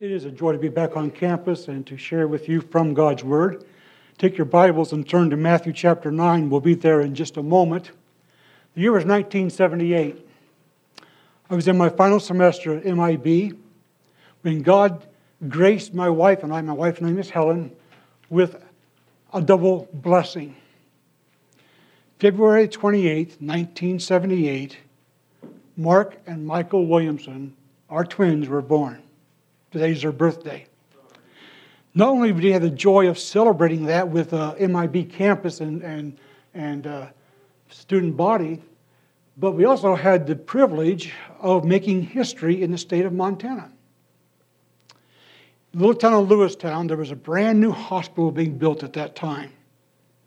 It 0.00 0.10
is 0.10 0.24
a 0.24 0.30
joy 0.30 0.52
to 0.52 0.58
be 0.58 0.70
back 0.70 0.96
on 0.96 1.10
campus 1.10 1.68
and 1.68 1.86
to 1.86 1.98
share 1.98 2.26
with 2.26 2.48
you 2.48 2.62
from 2.62 2.94
God's 2.94 3.22
Word. 3.22 3.66
Take 4.16 4.38
your 4.38 4.46
Bibles 4.46 4.94
and 4.94 5.06
turn 5.06 5.28
to 5.28 5.36
Matthew 5.36 5.74
chapter 5.74 6.10
9. 6.10 6.48
We'll 6.48 6.62
be 6.62 6.72
there 6.72 7.02
in 7.02 7.14
just 7.14 7.36
a 7.36 7.42
moment. 7.42 7.90
The 8.74 8.80
year 8.80 8.92
was 8.92 9.04
1978. 9.04 10.26
I 11.50 11.54
was 11.54 11.68
in 11.68 11.76
my 11.76 11.90
final 11.90 12.18
semester 12.18 12.78
at 12.78 12.86
MIB 12.86 13.58
when 14.40 14.62
God 14.62 15.06
graced 15.50 15.92
my 15.92 16.08
wife 16.08 16.44
and 16.44 16.54
I, 16.54 16.62
my 16.62 16.72
wife's 16.72 17.02
name 17.02 17.18
is 17.18 17.28
Helen, 17.28 17.70
with 18.30 18.56
a 19.34 19.42
double 19.42 19.86
blessing. 19.92 20.56
February 22.18 22.68
28, 22.68 23.36
1978, 23.38 24.78
Mark 25.76 26.16
and 26.26 26.46
Michael 26.46 26.86
Williamson, 26.86 27.54
our 27.90 28.06
twins, 28.06 28.48
were 28.48 28.62
born. 28.62 29.02
Today's 29.70 30.02
her 30.02 30.10
birthday. 30.10 30.66
Not 31.94 32.08
only 32.08 32.32
did 32.32 32.42
we 32.42 32.50
have 32.50 32.62
the 32.62 32.70
joy 32.70 33.08
of 33.08 33.18
celebrating 33.18 33.84
that 33.86 34.08
with 34.08 34.32
uh, 34.32 34.54
MIB 34.58 35.10
campus 35.12 35.60
and, 35.60 35.82
and, 35.82 36.18
and 36.54 36.86
uh, 36.88 37.06
student 37.68 38.16
body, 38.16 38.60
but 39.36 39.52
we 39.52 39.64
also 39.66 39.94
had 39.94 40.26
the 40.26 40.34
privilege 40.34 41.12
of 41.38 41.64
making 41.64 42.02
history 42.02 42.62
in 42.62 42.72
the 42.72 42.78
state 42.78 43.06
of 43.06 43.12
Montana. 43.12 43.70
little 45.72 45.94
town 45.94 46.14
of 46.14 46.28
Lewistown, 46.28 46.88
there 46.88 46.96
was 46.96 47.12
a 47.12 47.16
brand 47.16 47.60
new 47.60 47.70
hospital 47.70 48.32
being 48.32 48.58
built 48.58 48.82
at 48.82 48.92
that 48.94 49.14
time. 49.14 49.52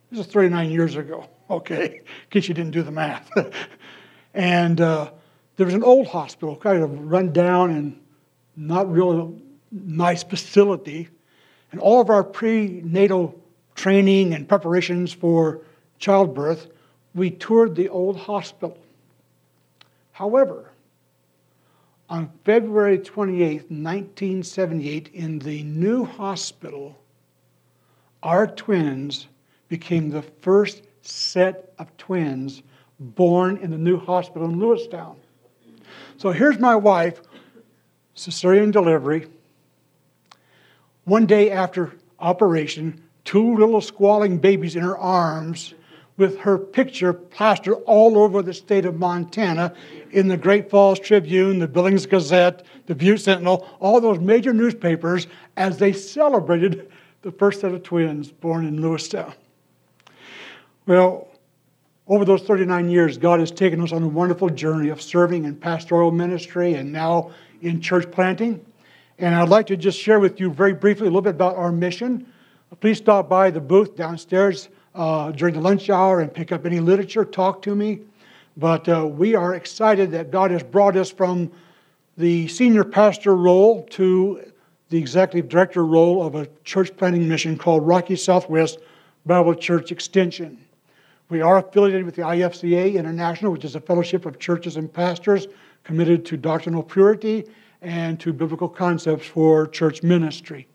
This 0.09 0.25
is 0.25 0.31
39 0.31 0.72
years 0.72 0.95
ago, 0.95 1.28
okay, 1.50 1.95
in 1.95 2.30
case 2.30 2.48
you 2.48 2.53
didn't 2.53 2.72
do 2.72 2.81
the 2.81 2.91
math. 2.91 3.30
and 4.34 4.80
uh, 4.80 5.12
there 5.58 5.66
was 5.66 5.75
an 5.75 5.84
old 5.84 6.08
hospital, 6.08 6.55
kind 6.55 6.81
of 6.81 7.12
run 7.12 7.34
down 7.34 7.72
and 7.72 8.00
not 8.55 8.91
real 8.91 9.34
nice 9.73 10.23
facility. 10.23 11.09
And 11.72 11.81
all 11.81 12.00
of 12.00 12.09
our 12.09 12.23
prenatal 12.23 13.40
training 13.75 14.34
and 14.34 14.47
preparations 14.47 15.11
for 15.11 15.61
childbirth, 15.97 16.67
we 17.16 17.31
toured 17.31 17.75
the 17.75 17.89
old 17.89 18.17
hospital. 18.17 18.78
However, 20.12 20.70
on 22.09 22.30
February 22.45 23.00
28, 23.00 23.72
1978, 23.72 25.09
in 25.14 25.39
the 25.39 25.64
new 25.64 26.06
hospital, 26.06 26.95
our 28.22 28.45
twins 28.45 29.28
became 29.67 30.09
the 30.09 30.22
first 30.22 30.84
set 31.02 31.73
of 31.80 31.95
twins 31.97 32.62
born 33.00 33.58
in 33.58 33.72
the 33.72 33.78
new 33.78 33.97
hospital 33.97 34.47
in 34.47 34.58
Lewistown. 34.59 35.16
So 36.17 36.31
here's 36.31 36.59
my 36.59 36.75
wife 36.75 37.22
cesarean 38.16 38.72
delivery. 38.72 39.28
One 41.06 41.26
day 41.26 41.52
after 41.52 41.94
operation, 42.20 43.02
two 43.26 43.56
little 43.58 43.82
squalling 43.82 44.38
babies 44.38 44.76
in 44.76 44.84
her 44.84 44.98
arms 44.98 45.73
with 46.16 46.38
her 46.40 46.58
picture 46.58 47.12
plastered 47.12 47.78
all 47.86 48.18
over 48.18 48.42
the 48.42 48.54
state 48.54 48.86
of 48.86 49.00
Montana 49.00 49.74
in 50.12 50.28
the 50.28 50.38
Great 50.38 50.70
Falls 50.70 51.00
Tribune, 51.00 51.59
the 51.59 51.68
Billings 51.68 52.06
Gazette, 52.06 52.64
the 52.86 52.96
Butte 52.96 53.22
Sentinel, 53.22 53.68
all 53.80 54.00
those 54.00 54.20
major 54.20 54.54
newspapers 54.54 55.28
as 55.58 55.78
they 55.78 55.92
celebrated 55.92 56.92
the 57.24 57.31
first 57.31 57.62
set 57.62 57.74
of 57.74 57.84
twins 57.84 58.31
born 58.31 58.66
in 58.66 58.78
Lewistown. 58.78 59.34
Well, 60.86 61.28
over 62.08 62.26
those 62.26 62.44
39 62.44 62.90
years, 62.90 63.18
God 63.18 63.40
has 63.40 63.50
taken 63.50 63.81
us 63.81 63.92
on 63.92 64.04
a 64.04 64.08
wonderful 64.08 64.50
journey 64.50 64.90
of 64.90 65.02
serving 65.02 65.46
in 65.46 65.56
pastoral 65.56 66.12
ministry 66.12 66.76
and 66.76 66.92
now 66.92 67.31
in 67.62 67.81
church 67.81 68.12
planting. 68.12 68.64
And 69.23 69.33
I'd 69.33 69.47
like 69.47 69.67
to 69.67 69.77
just 69.77 69.97
share 69.97 70.19
with 70.19 70.41
you 70.41 70.52
very 70.52 70.73
briefly 70.73 71.07
a 71.07 71.09
little 71.09 71.21
bit 71.21 71.29
about 71.29 71.55
our 71.55 71.71
mission. 71.71 72.27
Please 72.81 72.97
stop 72.97 73.29
by 73.29 73.52
the 73.52 73.61
booth 73.61 73.95
downstairs 73.95 74.67
uh, 74.95 75.31
during 75.31 75.53
the 75.53 75.61
lunch 75.61 75.89
hour 75.89 76.19
and 76.19 76.33
pick 76.33 76.52
up 76.52 76.66
any 76.66 76.81
literature, 76.81 77.23
talk 77.23 77.61
to 77.61 77.73
me. 77.73 78.01
But 78.57 78.89
uh, 78.89 79.06
we 79.07 79.33
are 79.33 79.56
excited 79.56 80.12
that 80.12 80.29
God 80.29 80.51
has 80.51 80.62
brought 80.62 80.97
us 80.97 81.09
from 81.09 81.50
the 82.17 82.50
senior 82.50 82.83
pastor 82.83 83.33
role 83.33 83.83
to 83.91 84.44
the 84.89 84.97
executive 84.97 85.50
director 85.50 85.85
role 85.85 86.22
of 86.22 86.35
a 86.35 86.50
church 86.66 86.94
planting 86.97 87.25
mission 87.25 87.57
called 87.57 87.88
Rocky 87.88 88.17
Southwest 88.17 88.79
Bible 89.25 89.56
Church 89.56 89.94
Extension. 89.94 90.57
We 91.29 91.39
are 91.39 91.59
affiliated 91.59 92.03
with 92.03 92.16
the 92.16 92.23
IFCA 92.23 92.95
International, 92.95 93.53
which 93.53 93.63
is 93.63 93.75
a 93.75 93.79
fellowship 93.79 94.25
of 94.25 94.38
churches 94.38 94.75
and 94.75 94.91
pastors 94.91 95.47
committed 95.85 96.25
to 96.25 96.35
doctrinal 96.35 96.83
purity 96.83 97.45
and 97.83 98.19
to 98.21 98.31
biblical 98.31 98.69
concepts 98.69 99.27
for 99.27 99.67
church 99.67 100.01
ministry. 100.01 100.67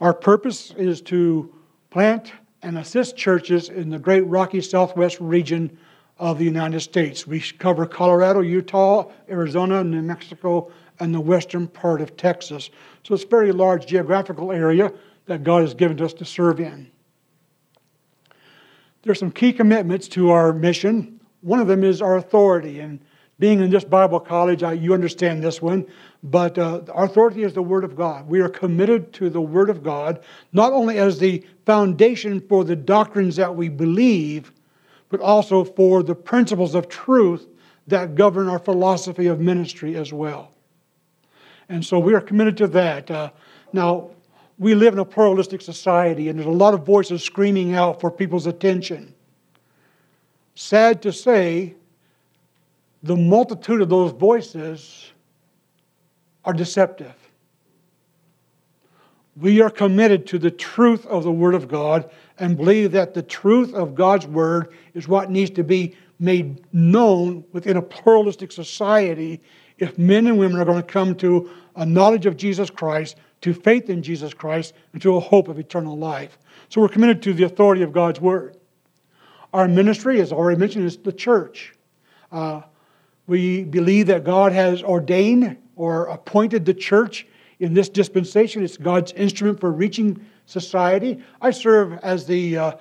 Our 0.00 0.14
purpose 0.14 0.72
is 0.72 1.00
to 1.02 1.54
plant 1.90 2.32
and 2.62 2.78
assist 2.78 3.16
churches 3.16 3.68
in 3.68 3.90
the 3.90 3.98
great 3.98 4.22
Rocky 4.22 4.60
Southwest 4.60 5.20
region 5.20 5.78
of 6.18 6.38
the 6.38 6.44
United 6.44 6.80
States. 6.80 7.26
We 7.26 7.40
cover 7.40 7.86
Colorado, 7.86 8.40
Utah, 8.40 9.10
Arizona, 9.28 9.84
New 9.84 10.02
Mexico, 10.02 10.72
and 10.98 11.14
the 11.14 11.20
western 11.20 11.68
part 11.68 12.00
of 12.00 12.16
Texas. 12.16 12.70
So 13.04 13.14
it's 13.14 13.24
a 13.24 13.28
very 13.28 13.52
large 13.52 13.86
geographical 13.86 14.52
area 14.52 14.92
that 15.26 15.44
God 15.44 15.62
has 15.62 15.74
given 15.74 16.00
us 16.00 16.14
to 16.14 16.24
serve 16.24 16.60
in. 16.60 16.90
There's 19.02 19.18
some 19.18 19.32
key 19.32 19.52
commitments 19.52 20.08
to 20.08 20.30
our 20.30 20.52
mission. 20.52 21.20
One 21.40 21.60
of 21.60 21.66
them 21.66 21.82
is 21.84 22.00
our 22.00 22.16
authority. 22.16 22.80
And 22.80 23.00
being 23.42 23.60
in 23.60 23.70
this 23.70 23.82
Bible 23.82 24.20
college, 24.20 24.62
I, 24.62 24.74
you 24.74 24.94
understand 24.94 25.42
this 25.42 25.60
one. 25.60 25.84
But 26.22 26.56
uh, 26.58 26.82
our 26.92 27.06
authority 27.06 27.42
is 27.42 27.52
the 27.52 27.60
Word 27.60 27.82
of 27.82 27.96
God. 27.96 28.28
We 28.28 28.40
are 28.40 28.48
committed 28.48 29.12
to 29.14 29.28
the 29.28 29.40
Word 29.40 29.68
of 29.68 29.82
God, 29.82 30.22
not 30.52 30.72
only 30.72 30.98
as 30.98 31.18
the 31.18 31.44
foundation 31.66 32.40
for 32.40 32.62
the 32.62 32.76
doctrines 32.76 33.34
that 33.34 33.56
we 33.56 33.68
believe, 33.68 34.52
but 35.08 35.18
also 35.18 35.64
for 35.64 36.04
the 36.04 36.14
principles 36.14 36.76
of 36.76 36.88
truth 36.88 37.48
that 37.88 38.14
govern 38.14 38.48
our 38.48 38.60
philosophy 38.60 39.26
of 39.26 39.40
ministry 39.40 39.96
as 39.96 40.12
well. 40.12 40.52
And 41.68 41.84
so 41.84 41.98
we 41.98 42.14
are 42.14 42.20
committed 42.20 42.56
to 42.58 42.68
that. 42.68 43.10
Uh, 43.10 43.30
now, 43.72 44.10
we 44.56 44.76
live 44.76 44.92
in 44.92 45.00
a 45.00 45.04
pluralistic 45.04 45.62
society, 45.62 46.28
and 46.28 46.38
there's 46.38 46.46
a 46.46 46.50
lot 46.50 46.74
of 46.74 46.86
voices 46.86 47.24
screaming 47.24 47.74
out 47.74 48.00
for 48.00 48.08
people's 48.08 48.46
attention. 48.46 49.12
Sad 50.54 51.02
to 51.02 51.12
say, 51.12 51.74
the 53.02 53.16
multitude 53.16 53.80
of 53.80 53.88
those 53.88 54.12
voices 54.12 55.12
are 56.44 56.52
deceptive. 56.52 57.14
We 59.36 59.60
are 59.60 59.70
committed 59.70 60.26
to 60.28 60.38
the 60.38 60.50
truth 60.50 61.06
of 61.06 61.24
the 61.24 61.32
Word 61.32 61.54
of 61.54 61.66
God 61.66 62.10
and 62.38 62.56
believe 62.56 62.92
that 62.92 63.14
the 63.14 63.22
truth 63.22 63.72
of 63.74 63.94
God's 63.94 64.26
Word 64.26 64.74
is 64.94 65.08
what 65.08 65.30
needs 65.30 65.50
to 65.52 65.64
be 65.64 65.96
made 66.18 66.62
known 66.72 67.44
within 67.52 67.76
a 67.76 67.82
pluralistic 67.82 68.52
society 68.52 69.40
if 69.78 69.98
men 69.98 70.26
and 70.26 70.38
women 70.38 70.60
are 70.60 70.64
going 70.64 70.80
to 70.80 70.86
come 70.86 71.14
to 71.16 71.50
a 71.76 71.86
knowledge 71.86 72.26
of 72.26 72.36
Jesus 72.36 72.70
Christ 72.70 73.16
to 73.40 73.52
faith 73.52 73.90
in 73.90 74.02
Jesus 74.02 74.32
Christ 74.32 74.74
and 74.92 75.02
to 75.02 75.16
a 75.16 75.20
hope 75.20 75.48
of 75.48 75.58
eternal 75.58 75.96
life. 75.96 76.38
So 76.68 76.80
we're 76.80 76.88
committed 76.88 77.22
to 77.22 77.32
the 77.32 77.44
authority 77.44 77.82
of 77.82 77.92
God's 77.92 78.20
Word. 78.20 78.56
Our 79.52 79.66
ministry, 79.66 80.20
as 80.20 80.32
I 80.32 80.36
already 80.36 80.60
mentioned, 80.60 80.84
is 80.84 80.96
the 80.96 81.12
church. 81.12 81.74
Uh, 82.30 82.62
we 83.26 83.64
believe 83.64 84.06
that 84.08 84.24
God 84.24 84.52
has 84.52 84.82
ordained 84.82 85.56
or 85.76 86.06
appointed 86.06 86.64
the 86.64 86.74
church 86.74 87.26
in 87.60 87.74
this 87.74 87.88
dispensation. 87.88 88.62
It's 88.62 88.76
God's 88.76 89.12
instrument 89.12 89.60
for 89.60 89.70
reaching 89.70 90.24
society. 90.46 91.22
I 91.40 91.52
serve 91.52 91.98
as 92.02 92.26
the 92.26 92.58
uh, 92.58 92.72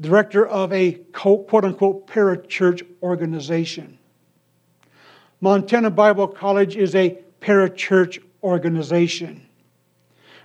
director 0.00 0.46
of 0.46 0.72
a 0.72 0.92
quote 1.12 1.64
unquote 1.64 2.06
parachurch 2.06 2.86
organization. 3.02 3.98
Montana 5.40 5.90
Bible 5.90 6.28
College 6.28 6.76
is 6.76 6.94
a 6.94 7.18
parachurch 7.40 8.22
organization. 8.42 9.46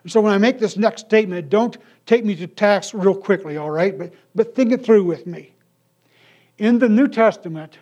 So 0.05 0.21
when 0.21 0.33
I 0.33 0.37
make 0.37 0.59
this 0.59 0.77
next 0.77 1.05
statement, 1.05 1.49
don't 1.49 1.77
take 2.05 2.25
me 2.25 2.35
to 2.35 2.47
task 2.47 2.93
real 2.93 3.15
quickly, 3.15 3.57
all 3.57 3.71
right? 3.71 3.97
But, 3.97 4.13
but 4.35 4.53
think 4.53 4.71
it 4.71 4.83
through 4.83 5.05
with 5.05 5.25
me. 5.25 5.53
In 6.57 6.79
the 6.79 6.89
New 6.89 7.07
Testament, 7.07 7.77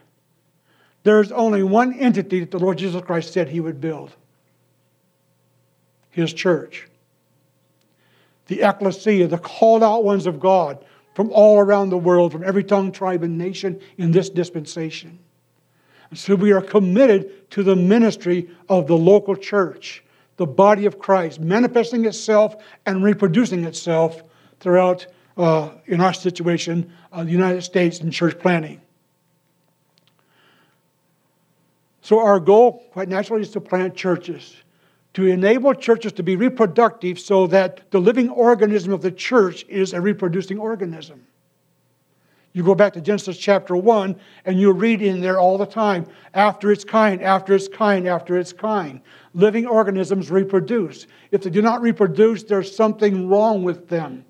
there's 1.04 1.32
only 1.32 1.64
one 1.64 1.94
entity 1.94 2.42
that 2.42 2.52
the 2.52 2.60
Lord 2.60 2.78
Jesus 2.78 3.02
Christ 3.02 3.34
said 3.34 3.50
he 3.50 3.60
would 3.60 3.82
build 3.82 4.16
his 6.10 6.34
church. 6.34 6.88
The 8.48 8.62
ecclesia, 8.62 9.28
the 9.28 9.38
called 9.38 9.82
out 9.82 10.04
ones 10.04 10.26
of 10.26 10.40
God 10.40 10.84
from 11.16 11.32
all 11.32 11.60
around 11.60 11.90
the 11.90 11.98
world, 11.98 12.32
from 12.32 12.44
every 12.44 12.64
tongue, 12.64 12.92
tribe, 12.92 13.24
and 13.24 13.38
nation 13.38 13.80
in 13.98 14.12
this 14.12 14.30
dispensation. 14.30 15.20
And 16.10 16.20
so 16.20 16.36
we 16.36 16.52
are 16.52 16.62
committed 16.62 17.50
to 17.52 17.64
the 17.64 17.76
ministry 17.76 18.50
of 18.70 18.88
the 18.88 18.98
local 18.98 19.36
church 19.36 20.04
the 20.42 20.48
body 20.48 20.88
of 20.88 20.98
Christ, 20.98 21.40
manifesting 21.40 22.06
itself 22.06 22.56
and 22.88 23.04
reproducing 23.04 23.64
itself 23.66 24.24
throughout, 24.60 25.06
uh, 25.38 25.70
in 25.86 26.02
our 26.02 26.14
situation, 26.14 26.92
uh, 27.12 27.24
the 27.24 27.30
United 27.30 27.62
States 27.62 28.00
and 28.00 28.12
church 28.12 28.40
planting. 28.40 28.82
So, 32.12 32.20
our 32.20 32.42
goal, 32.42 32.84
quite 32.92 33.08
naturally, 33.08 33.42
is 33.42 33.52
to 33.52 33.62
plant 33.62 33.96
churches, 33.96 34.58
to 35.14 35.28
enable 35.28 35.74
churches 35.74 36.12
to 36.12 36.24
be 36.24 36.36
reproductive 36.36 37.18
so 37.18 37.48
that 37.48 37.90
the 37.90 38.02
living 38.02 38.28
organism 38.28 38.92
of 38.92 39.02
the 39.02 39.14
church 39.14 39.64
is 39.70 39.94
a 39.94 40.02
reproducing 40.02 40.60
organism. 40.60 41.26
You 42.52 42.66
go 42.66 42.76
back 42.76 42.92
to 42.96 43.02
Genesis 43.02 43.38
chapter 43.38 43.78
1, 43.78 44.18
and 44.44 44.60
you 44.60 44.74
read 44.74 45.02
in 45.02 45.22
there 45.22 45.40
all 45.40 45.58
the 45.58 45.66
time 45.66 46.06
after 46.34 46.70
its 46.70 46.84
kind, 46.84 47.22
after 47.22 47.56
its 47.56 47.70
kind, 47.70 48.06
after 48.06 48.38
its 48.38 48.52
kind. 48.52 49.00
Living 49.34 49.66
organisms 49.66 50.30
reproduce. 50.30 51.08
If 51.32 51.44
they 51.44 51.50
do 51.50 51.62
not 51.62 51.82
reproduce, 51.82 52.44
there's 52.44 52.76
something 52.76 53.30
wrong 53.30 53.64
with 53.64 53.88
them. 53.88 54.26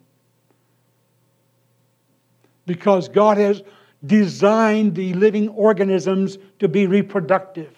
Because 2.68 3.10
God 3.10 3.40
has 3.40 3.64
designed 4.06 4.96
the 4.96 5.14
living 5.14 5.50
organisms 5.50 6.38
to 6.60 6.68
be 6.68 6.88
reproductive. 6.88 7.76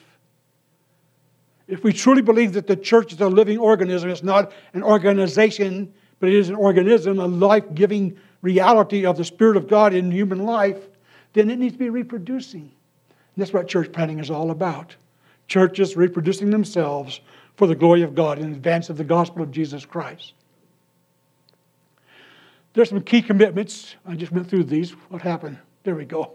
If 1.67 1.83
we 1.83 1.93
truly 1.93 2.21
believe 2.21 2.53
that 2.53 2.67
the 2.67 2.75
church 2.75 3.13
is 3.13 3.21
a 3.21 3.27
living 3.27 3.57
organism, 3.57 4.09
it's 4.09 4.23
not 4.23 4.51
an 4.73 4.83
organization, 4.83 5.93
but 6.19 6.29
it 6.29 6.35
is 6.35 6.49
an 6.49 6.55
organism, 6.55 7.19
a 7.19 7.27
life 7.27 7.63
giving 7.73 8.17
reality 8.41 9.05
of 9.05 9.17
the 9.17 9.25
Spirit 9.25 9.57
of 9.57 9.67
God 9.67 9.93
in 9.93 10.11
human 10.11 10.45
life, 10.45 10.77
then 11.33 11.49
it 11.49 11.57
needs 11.57 11.73
to 11.73 11.79
be 11.79 11.89
reproducing. 11.89 12.61
And 12.61 13.41
that's 13.41 13.53
what 13.53 13.67
church 13.67 13.91
planting 13.91 14.19
is 14.19 14.29
all 14.29 14.51
about. 14.51 14.95
Churches 15.47 15.97
reproducing 15.97 16.49
themselves 16.49 17.21
for 17.55 17.67
the 17.67 17.75
glory 17.75 18.01
of 18.01 18.15
God 18.15 18.39
in 18.39 18.51
advance 18.51 18.89
of 18.89 18.97
the 18.97 19.03
gospel 19.03 19.41
of 19.41 19.51
Jesus 19.51 19.85
Christ. 19.85 20.33
There's 22.73 22.89
some 22.89 23.01
key 23.01 23.21
commitments. 23.21 23.95
I 24.05 24.15
just 24.15 24.31
went 24.31 24.49
through 24.49 24.65
these. 24.65 24.91
What 25.09 25.21
happened? 25.21 25.57
There 25.83 25.95
we 25.95 26.05
go. 26.05 26.31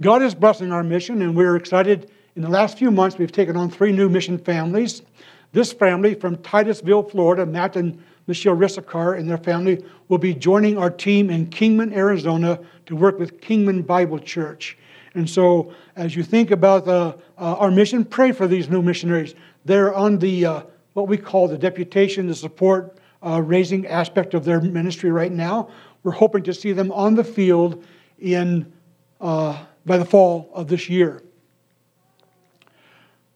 God 0.00 0.22
is 0.22 0.36
blessing 0.36 0.70
our 0.70 0.84
mission, 0.84 1.20
and 1.22 1.36
we're 1.36 1.56
excited. 1.56 2.12
In 2.36 2.42
the 2.42 2.48
last 2.48 2.78
few 2.78 2.92
months, 2.92 3.18
we've 3.18 3.32
taken 3.32 3.56
on 3.56 3.68
three 3.68 3.90
new 3.90 4.08
mission 4.08 4.38
families. 4.38 5.02
This 5.50 5.72
family 5.72 6.14
from 6.14 6.36
Titusville, 6.36 7.02
Florida, 7.02 7.44
Matt 7.44 7.74
and 7.74 8.00
Michelle 8.28 8.54
Rissakar 8.54 9.18
and 9.18 9.28
their 9.28 9.36
family 9.36 9.84
will 10.08 10.18
be 10.18 10.32
joining 10.32 10.78
our 10.78 10.90
team 10.90 11.28
in 11.28 11.46
Kingman, 11.48 11.92
Arizona 11.92 12.60
to 12.86 12.94
work 12.94 13.18
with 13.18 13.40
Kingman 13.40 13.82
Bible 13.82 14.20
Church. 14.20 14.78
And 15.14 15.28
so, 15.28 15.74
as 15.96 16.14
you 16.14 16.22
think 16.22 16.52
about 16.52 16.86
uh, 16.86 17.16
our 17.36 17.72
mission, 17.72 18.04
pray 18.04 18.30
for 18.30 18.46
these 18.46 18.68
new 18.68 18.80
missionaries. 18.80 19.34
They're 19.64 19.92
on 19.92 20.18
the 20.18 20.46
uh, 20.46 20.62
what 20.92 21.08
we 21.08 21.16
call 21.16 21.48
the 21.48 21.58
deputation, 21.58 22.28
the 22.28 22.34
support 22.36 22.96
uh, 23.26 23.42
raising 23.42 23.88
aspect 23.88 24.34
of 24.34 24.44
their 24.44 24.60
ministry 24.60 25.10
right 25.10 25.32
now. 25.32 25.68
We're 26.04 26.12
hoping 26.12 26.44
to 26.44 26.54
see 26.54 26.70
them 26.70 26.92
on 26.92 27.16
the 27.16 27.24
field 27.24 27.84
in, 28.20 28.72
uh, 29.20 29.64
by 29.86 29.98
the 29.98 30.04
fall 30.04 30.50
of 30.52 30.68
this 30.68 30.88
year. 30.88 31.22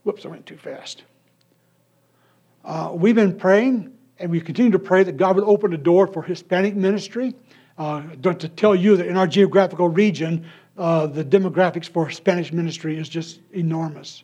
Whoops, 0.05 0.25
I 0.25 0.29
went 0.29 0.47
too 0.47 0.59
fast. 0.59 1.03
Uh, 2.65 2.91
we've 2.95 3.15
been 3.15 3.37
praying, 3.37 3.93
and 4.19 4.31
we 4.31 4.41
continue 4.41 4.73
to 4.73 4.79
pray 4.79 5.03
that 5.03 5.17
God 5.17 5.37
would 5.37 5.45
open 5.45 5.73
a 5.73 5.79
door 5.79 6.07
for 6.07 6.23
Hispanic 6.23 6.75
ministry. 6.75 7.35
Uh, 7.77 8.03
to 8.23 8.49
tell 8.49 8.75
you 8.75 8.97
that 8.97 9.07
in 9.07 9.17
our 9.17 9.27
geographical 9.27 9.89
region, 9.89 10.47
uh, 10.79 11.07
the 11.07 11.25
demographics 11.25 11.89
for 11.89 12.11
Spanish 12.11 12.53
ministry 12.53 12.97
is 12.97 13.09
just 13.09 13.41
enormous. 13.53 14.23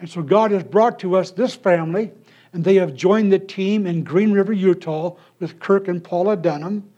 And 0.00 0.08
so 0.08 0.22
God 0.22 0.50
has 0.50 0.62
brought 0.62 0.98
to 1.00 1.16
us 1.16 1.30
this 1.30 1.54
family, 1.54 2.12
and 2.52 2.64
they 2.64 2.76
have 2.76 2.94
joined 2.94 3.32
the 3.32 3.38
team 3.38 3.86
in 3.86 4.02
Green 4.02 4.32
River, 4.32 4.52
Utah, 4.52 5.14
with 5.40 5.58
Kirk 5.58 5.88
and 5.88 6.02
Paula 6.02 6.36
Dunham. 6.36 6.88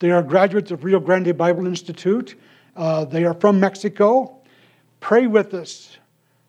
They 0.00 0.10
are 0.10 0.22
graduates 0.22 0.70
of 0.70 0.84
Rio 0.84 1.00
Grande 1.00 1.36
Bible 1.36 1.66
Institute, 1.66 2.34
uh, 2.76 3.04
they 3.04 3.24
are 3.24 3.34
from 3.34 3.60
Mexico. 3.60 4.38
Pray 5.00 5.26
with 5.26 5.54
us. 5.54 5.98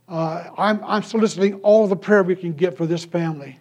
Uh, 0.07 0.49
I'm, 0.57 0.83
I'm 0.83 1.03
soliciting 1.03 1.55
all 1.55 1.87
the 1.87 1.95
prayer 1.95 2.23
we 2.23 2.35
can 2.35 2.53
get 2.53 2.77
for 2.77 2.85
this 2.85 3.03
family 3.03 3.59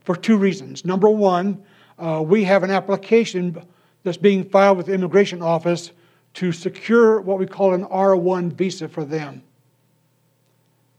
for 0.00 0.14
two 0.16 0.36
reasons. 0.36 0.84
Number 0.84 1.08
one, 1.08 1.62
uh, 1.98 2.22
we 2.24 2.44
have 2.44 2.62
an 2.62 2.70
application 2.70 3.62
that's 4.02 4.16
being 4.16 4.48
filed 4.48 4.76
with 4.76 4.86
the 4.86 4.92
Immigration 4.92 5.42
Office 5.42 5.92
to 6.34 6.52
secure 6.52 7.20
what 7.20 7.38
we 7.38 7.46
call 7.46 7.74
an 7.74 7.84
R1 7.86 8.52
visa 8.52 8.88
for 8.88 9.04
them. 9.04 9.42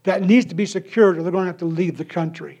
That 0.02 0.22
needs 0.22 0.46
to 0.46 0.54
be 0.54 0.66
secured 0.66 1.18
or 1.18 1.22
they're 1.22 1.32
going 1.32 1.44
to 1.44 1.52
have 1.52 1.58
to 1.58 1.66
leave 1.66 1.96
the 1.96 2.04
country. 2.04 2.60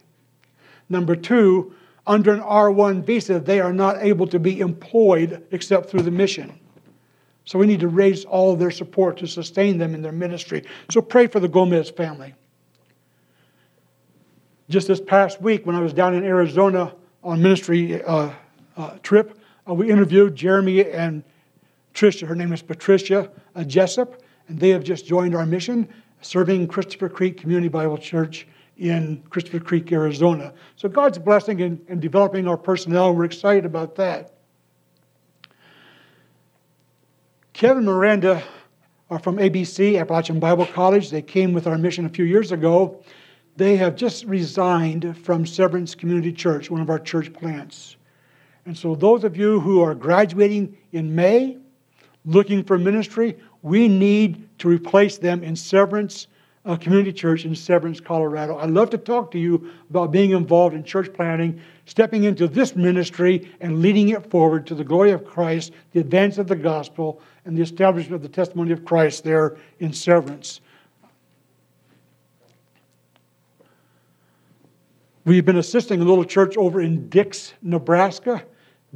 Number 0.88 1.16
two, 1.16 1.74
under 2.06 2.32
an 2.32 2.40
R1 2.40 3.04
visa, 3.04 3.40
they 3.40 3.60
are 3.60 3.72
not 3.72 3.98
able 4.00 4.26
to 4.28 4.38
be 4.38 4.60
employed 4.60 5.46
except 5.50 5.90
through 5.90 6.02
the 6.02 6.10
mission. 6.10 6.59
So 7.50 7.58
we 7.58 7.66
need 7.66 7.80
to 7.80 7.88
raise 7.88 8.24
all 8.24 8.52
of 8.52 8.60
their 8.60 8.70
support 8.70 9.16
to 9.16 9.26
sustain 9.26 9.76
them 9.76 9.92
in 9.92 10.02
their 10.02 10.12
ministry. 10.12 10.62
So 10.88 11.02
pray 11.02 11.26
for 11.26 11.40
the 11.40 11.48
Gomez 11.48 11.90
family. 11.90 12.32
Just 14.68 14.86
this 14.86 15.00
past 15.00 15.42
week, 15.42 15.66
when 15.66 15.74
I 15.74 15.80
was 15.80 15.92
down 15.92 16.14
in 16.14 16.22
Arizona 16.22 16.94
on 17.24 17.42
ministry 17.42 18.04
uh, 18.04 18.30
uh, 18.76 18.98
trip, 19.02 19.36
uh, 19.68 19.74
we 19.74 19.90
interviewed 19.90 20.36
Jeremy 20.36 20.88
and 20.92 21.24
Tricia. 21.92 22.24
Her 22.24 22.36
name 22.36 22.52
is 22.52 22.62
Patricia 22.62 23.28
uh, 23.56 23.64
Jessup, 23.64 24.22
and 24.46 24.56
they 24.56 24.68
have 24.68 24.84
just 24.84 25.04
joined 25.04 25.34
our 25.34 25.44
mission, 25.44 25.88
serving 26.20 26.68
Christopher 26.68 27.08
Creek 27.08 27.36
Community 27.36 27.66
Bible 27.66 27.98
Church 27.98 28.46
in 28.76 29.24
Christopher 29.28 29.58
Creek, 29.58 29.90
Arizona. 29.90 30.54
So 30.76 30.88
God's 30.88 31.18
blessing 31.18 31.58
in, 31.58 31.84
in 31.88 31.98
developing 31.98 32.46
our 32.46 32.56
personnel, 32.56 33.12
we're 33.12 33.24
excited 33.24 33.64
about 33.64 33.96
that. 33.96 34.36
Kevin 37.60 37.84
Miranda 37.84 38.42
are 39.10 39.18
from 39.18 39.36
ABC, 39.36 40.00
Appalachian 40.00 40.40
Bible 40.40 40.64
College. 40.64 41.10
They 41.10 41.20
came 41.20 41.52
with 41.52 41.66
our 41.66 41.76
mission 41.76 42.06
a 42.06 42.08
few 42.08 42.24
years 42.24 42.52
ago. 42.52 43.02
They 43.58 43.76
have 43.76 43.96
just 43.96 44.24
resigned 44.24 45.14
from 45.18 45.44
Severance 45.44 45.94
Community 45.94 46.32
Church, 46.32 46.70
one 46.70 46.80
of 46.80 46.88
our 46.88 46.98
church 46.98 47.30
plants. 47.34 47.98
And 48.64 48.74
so, 48.74 48.94
those 48.94 49.24
of 49.24 49.36
you 49.36 49.60
who 49.60 49.82
are 49.82 49.94
graduating 49.94 50.74
in 50.92 51.14
May, 51.14 51.58
looking 52.24 52.64
for 52.64 52.78
ministry, 52.78 53.36
we 53.60 53.88
need 53.88 54.48
to 54.60 54.66
replace 54.66 55.18
them 55.18 55.44
in 55.44 55.54
Severance 55.54 56.28
uh, 56.66 56.76
Community 56.76 57.12
Church 57.12 57.44
in 57.44 57.54
Severance, 57.54 58.00
Colorado. 58.00 58.58
I'd 58.58 58.70
love 58.70 58.90
to 58.90 58.98
talk 58.98 59.30
to 59.32 59.38
you 59.38 59.70
about 59.88 60.10
being 60.10 60.32
involved 60.32 60.74
in 60.74 60.84
church 60.84 61.12
planting, 61.12 61.60
stepping 61.86 62.24
into 62.24 62.46
this 62.48 62.76
ministry, 62.76 63.50
and 63.60 63.80
leading 63.80 64.10
it 64.10 64.30
forward 64.30 64.66
to 64.66 64.74
the 64.74 64.84
glory 64.84 65.12
of 65.12 65.24
Christ, 65.24 65.72
the 65.92 66.00
advance 66.00 66.36
of 66.38 66.48
the 66.48 66.56
gospel, 66.56 67.22
and 67.44 67.56
the 67.56 67.62
establishment 67.62 68.16
of 68.16 68.22
the 68.22 68.28
testimony 68.28 68.72
of 68.72 68.84
Christ 68.84 69.24
there 69.24 69.56
in 69.78 69.92
Severance. 69.92 70.60
We've 75.24 75.44
been 75.44 75.58
assisting 75.58 76.00
a 76.00 76.04
little 76.04 76.24
church 76.24 76.56
over 76.56 76.80
in 76.80 77.08
Dix, 77.08 77.54
Nebraska. 77.62 78.42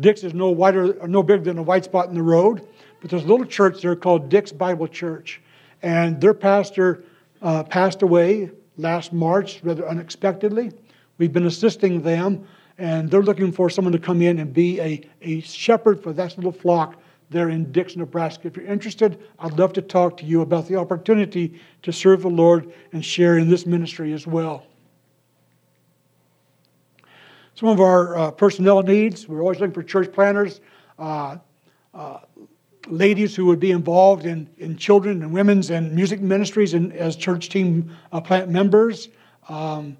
Dix 0.00 0.25
is 0.25 0.35
no 0.35 0.50
wider, 0.50 1.06
no 1.06 1.23
bigger 1.23 1.44
than 1.44 1.59
a 1.59 1.62
white 1.62 1.85
spot 1.85 2.09
in 2.09 2.14
the 2.14 2.23
road, 2.23 2.66
but 3.00 3.11
there's 3.11 3.25
a 3.25 3.26
little 3.26 3.47
church 3.47 3.80
there 3.80 3.94
called 3.94 4.28
Dix 4.28 4.50
Bible 4.50 4.88
Church, 4.88 5.40
and 5.83 6.21
their 6.21 6.35
pastor 6.35 7.04
uh, 7.45 7.63
passed 7.63 8.03
away 8.03 8.51
last 8.77 9.13
March, 9.13 9.61
rather 9.63 9.87
unexpectedly. 9.87 10.73
We've 11.19 11.33
been 11.33 11.47
assisting 11.47 12.03
them, 12.03 12.45
and 12.79 13.09
they're 13.09 13.23
looking 13.23 13.53
for 13.53 13.71
someone 13.71 13.93
to 13.93 13.99
come 13.99 14.23
in 14.23 14.41
and 14.41 14.53
be 14.53 14.81
a, 14.81 15.09
a 15.23 15.41
shepherd 15.43 16.03
for 16.03 16.13
that 16.15 16.37
little 16.37 16.51
flock 16.51 16.97
there 17.31 17.51
in 17.51 17.71
Dix, 17.71 17.97
Nebraska. 17.97 18.49
If 18.49 18.57
you're 18.57 18.67
interested, 18.67 19.23
I'd 19.39 19.59
love 19.59 19.73
to 19.75 19.83
talk 19.83 20.17
to 20.19 20.25
you 20.25 20.41
about 20.41 20.67
the 20.67 20.77
opportunity 20.77 21.61
to 21.83 21.93
serve 21.93 22.23
the 22.23 22.31
Lord 22.31 22.73
and 22.93 23.05
share 23.05 23.39
in 23.39 23.49
this 23.49 23.67
ministry 23.67 24.13
as 24.13 24.27
well. 24.27 24.67
Some 27.55 27.69
of 27.69 27.81
our 27.81 28.17
uh, 28.17 28.31
personnel 28.33 28.83
needs, 28.83 29.29
we're 29.29 29.41
always 29.41 29.61
looking 29.61 29.75
for 29.75 29.83
church 29.83 30.13
planters, 30.13 30.61
uh, 30.99 31.37
uh, 31.93 32.19
ladies 32.87 33.35
who 33.35 33.47
would 33.47 33.61
be 33.61 33.71
involved 33.71 34.26
in, 34.26 34.49
in 34.59 34.76
children 34.76 35.23
and 35.23 35.33
women's 35.33 35.71
and 35.71 35.93
music 35.93 36.21
ministries 36.21 36.75
and 36.75 36.93
as 36.93 37.17
church 37.17 37.49
team 37.49 37.91
uh, 38.12 38.21
plant 38.21 38.50
members, 38.50 39.09
um, 39.49 39.97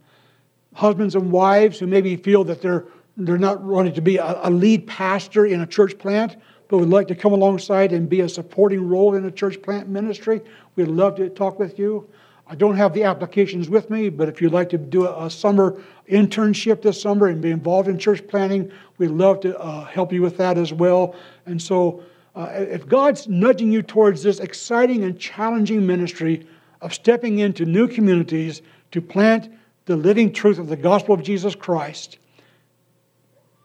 husbands 0.75 1.15
and 1.15 1.31
wives 1.31 1.79
who 1.79 1.87
maybe 1.87 2.17
feel 2.17 2.45
that 2.45 2.61
they're, 2.61 2.85
they're 3.17 3.39
not 3.39 3.63
wanting 3.63 3.95
to 3.95 4.03
be 4.03 4.17
a, 4.17 4.41
a 4.43 4.51
lead 4.51 4.87
pastor 4.87 5.47
in 5.47 5.61
a 5.61 5.67
church 5.67 5.99
plant, 5.99 6.37
but 6.69 6.79
would 6.79 6.91
like 6.91 7.09
to 7.09 7.15
come 7.15 7.33
alongside 7.33 7.93
and 7.93 8.09
be 8.09 8.21
a 8.21 8.29
supporting 8.29 8.89
role 8.89 9.15
in 9.15 9.25
a 9.25 9.31
church 9.31 9.61
plant 9.63 9.89
ministry, 9.89 10.41
we'd 10.77 10.89
love 10.89 11.15
to 11.17 11.29
talk 11.29 11.59
with 11.59 11.79
you. 11.79 12.09
I 12.47 12.55
don't 12.55 12.77
have 12.77 12.93
the 12.93 13.05
applications 13.05 13.71
with 13.71 13.89
me, 13.89 14.11
but 14.11 14.29
if 14.29 14.43
you'd 14.43 14.53
like 14.53 14.69
to 14.71 14.79
do 14.79 15.07
a, 15.07 15.27
a 15.27 15.31
summer 15.31 15.81
internship 16.11 16.83
this 16.83 17.01
summer 17.01 17.29
and 17.29 17.41
be 17.41 17.51
involved 17.51 17.89
in 17.89 17.99
church 17.99 18.27
planting, 18.27 18.71
we'd 18.99 19.11
love 19.11 19.41
to 19.41 19.59
uh, 19.59 19.85
help 19.87 20.13
you 20.13 20.21
with 20.21 20.37
that 20.37 20.59
as 20.59 20.73
well. 20.73 21.15
And 21.47 21.61
so, 21.61 22.03
uh, 22.35 22.49
if 22.53 22.87
God's 22.87 23.29
nudging 23.29 23.71
you 23.71 23.83
towards 23.83 24.23
this 24.23 24.41
exciting 24.41 25.05
and 25.05 25.19
challenging 25.19 25.87
ministry 25.87 26.47
of 26.81 26.93
stepping 26.93 27.39
into 27.39 27.65
new 27.65 27.87
communities 27.87 28.63
to 28.91 29.01
plant 29.01 29.51
the 29.87 29.97
living 29.97 30.33
truth 30.33 30.59
of 30.59 30.69
the 30.69 30.77
gospel 30.77 31.15
of 31.15 31.23
Jesus 31.23 31.55
Christ 31.55 32.19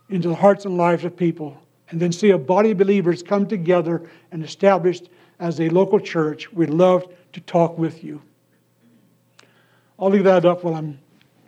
into 0.09 0.27
the 0.27 0.35
hearts 0.35 0.65
and 0.65 0.77
lives 0.77 1.05
of 1.05 1.15
people, 1.15 1.61
and 1.89 1.99
then 1.99 2.11
see 2.11 2.31
a 2.31 2.37
body 2.37 2.71
of 2.71 2.77
believers 2.77 3.21
come 3.21 3.47
together 3.47 4.09
and 4.31 4.43
established 4.43 5.09
as 5.39 5.59
a 5.61 5.69
local 5.69 5.99
church, 5.99 6.51
we'd 6.51 6.69
love 6.69 7.11
to 7.33 7.39
talk 7.41 7.77
with 7.77 8.03
you. 8.03 8.21
I'll 9.97 10.09
leave 10.09 10.23
that 10.23 10.45
up 10.45 10.63
while 10.63 10.75
I'm 10.75 10.99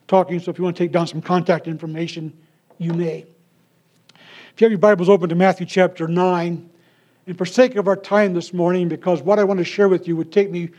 talking, 0.07 0.39
so 0.39 0.51
if 0.51 0.57
you 0.57 0.63
want 0.63 0.75
to 0.77 0.83
take 0.83 0.91
down 0.91 1.07
some 1.07 1.21
contact 1.21 1.67
information, 1.67 2.33
you 2.77 2.93
may. 2.93 3.25
If 4.53 4.59
you 4.59 4.65
have 4.65 4.71
your 4.71 4.79
Bibles 4.79 5.09
open 5.09 5.29
to 5.29 5.35
Matthew 5.35 5.65
chapter 5.65 6.07
9, 6.07 6.69
and 7.31 7.37
for 7.37 7.45
sake 7.45 7.77
of 7.77 7.87
our 7.87 7.95
time 7.95 8.33
this 8.33 8.53
morning, 8.53 8.89
because 8.89 9.21
what 9.21 9.39
I 9.39 9.45
want 9.45 9.59
to 9.59 9.63
share 9.63 9.87
with 9.87 10.05
you 10.05 10.17
would 10.17 10.33
take 10.33 10.51
me 10.51 10.69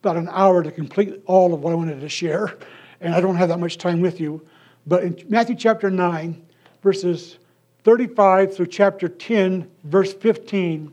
about 0.00 0.16
an 0.16 0.26
hour 0.32 0.62
to 0.62 0.70
complete 0.70 1.20
all 1.26 1.52
of 1.52 1.60
what 1.60 1.70
I 1.70 1.76
wanted 1.76 2.00
to 2.00 2.08
share, 2.08 2.56
and 3.02 3.14
I 3.14 3.20
don't 3.20 3.36
have 3.36 3.50
that 3.50 3.60
much 3.60 3.76
time 3.76 4.00
with 4.00 4.18
you. 4.18 4.40
But 4.86 5.02
in 5.02 5.22
Matthew 5.28 5.54
chapter 5.54 5.90
9, 5.90 6.46
verses 6.82 7.36
35 7.84 8.56
through 8.56 8.68
chapter 8.68 9.06
10, 9.06 9.70
verse 9.84 10.14
15, 10.14 10.90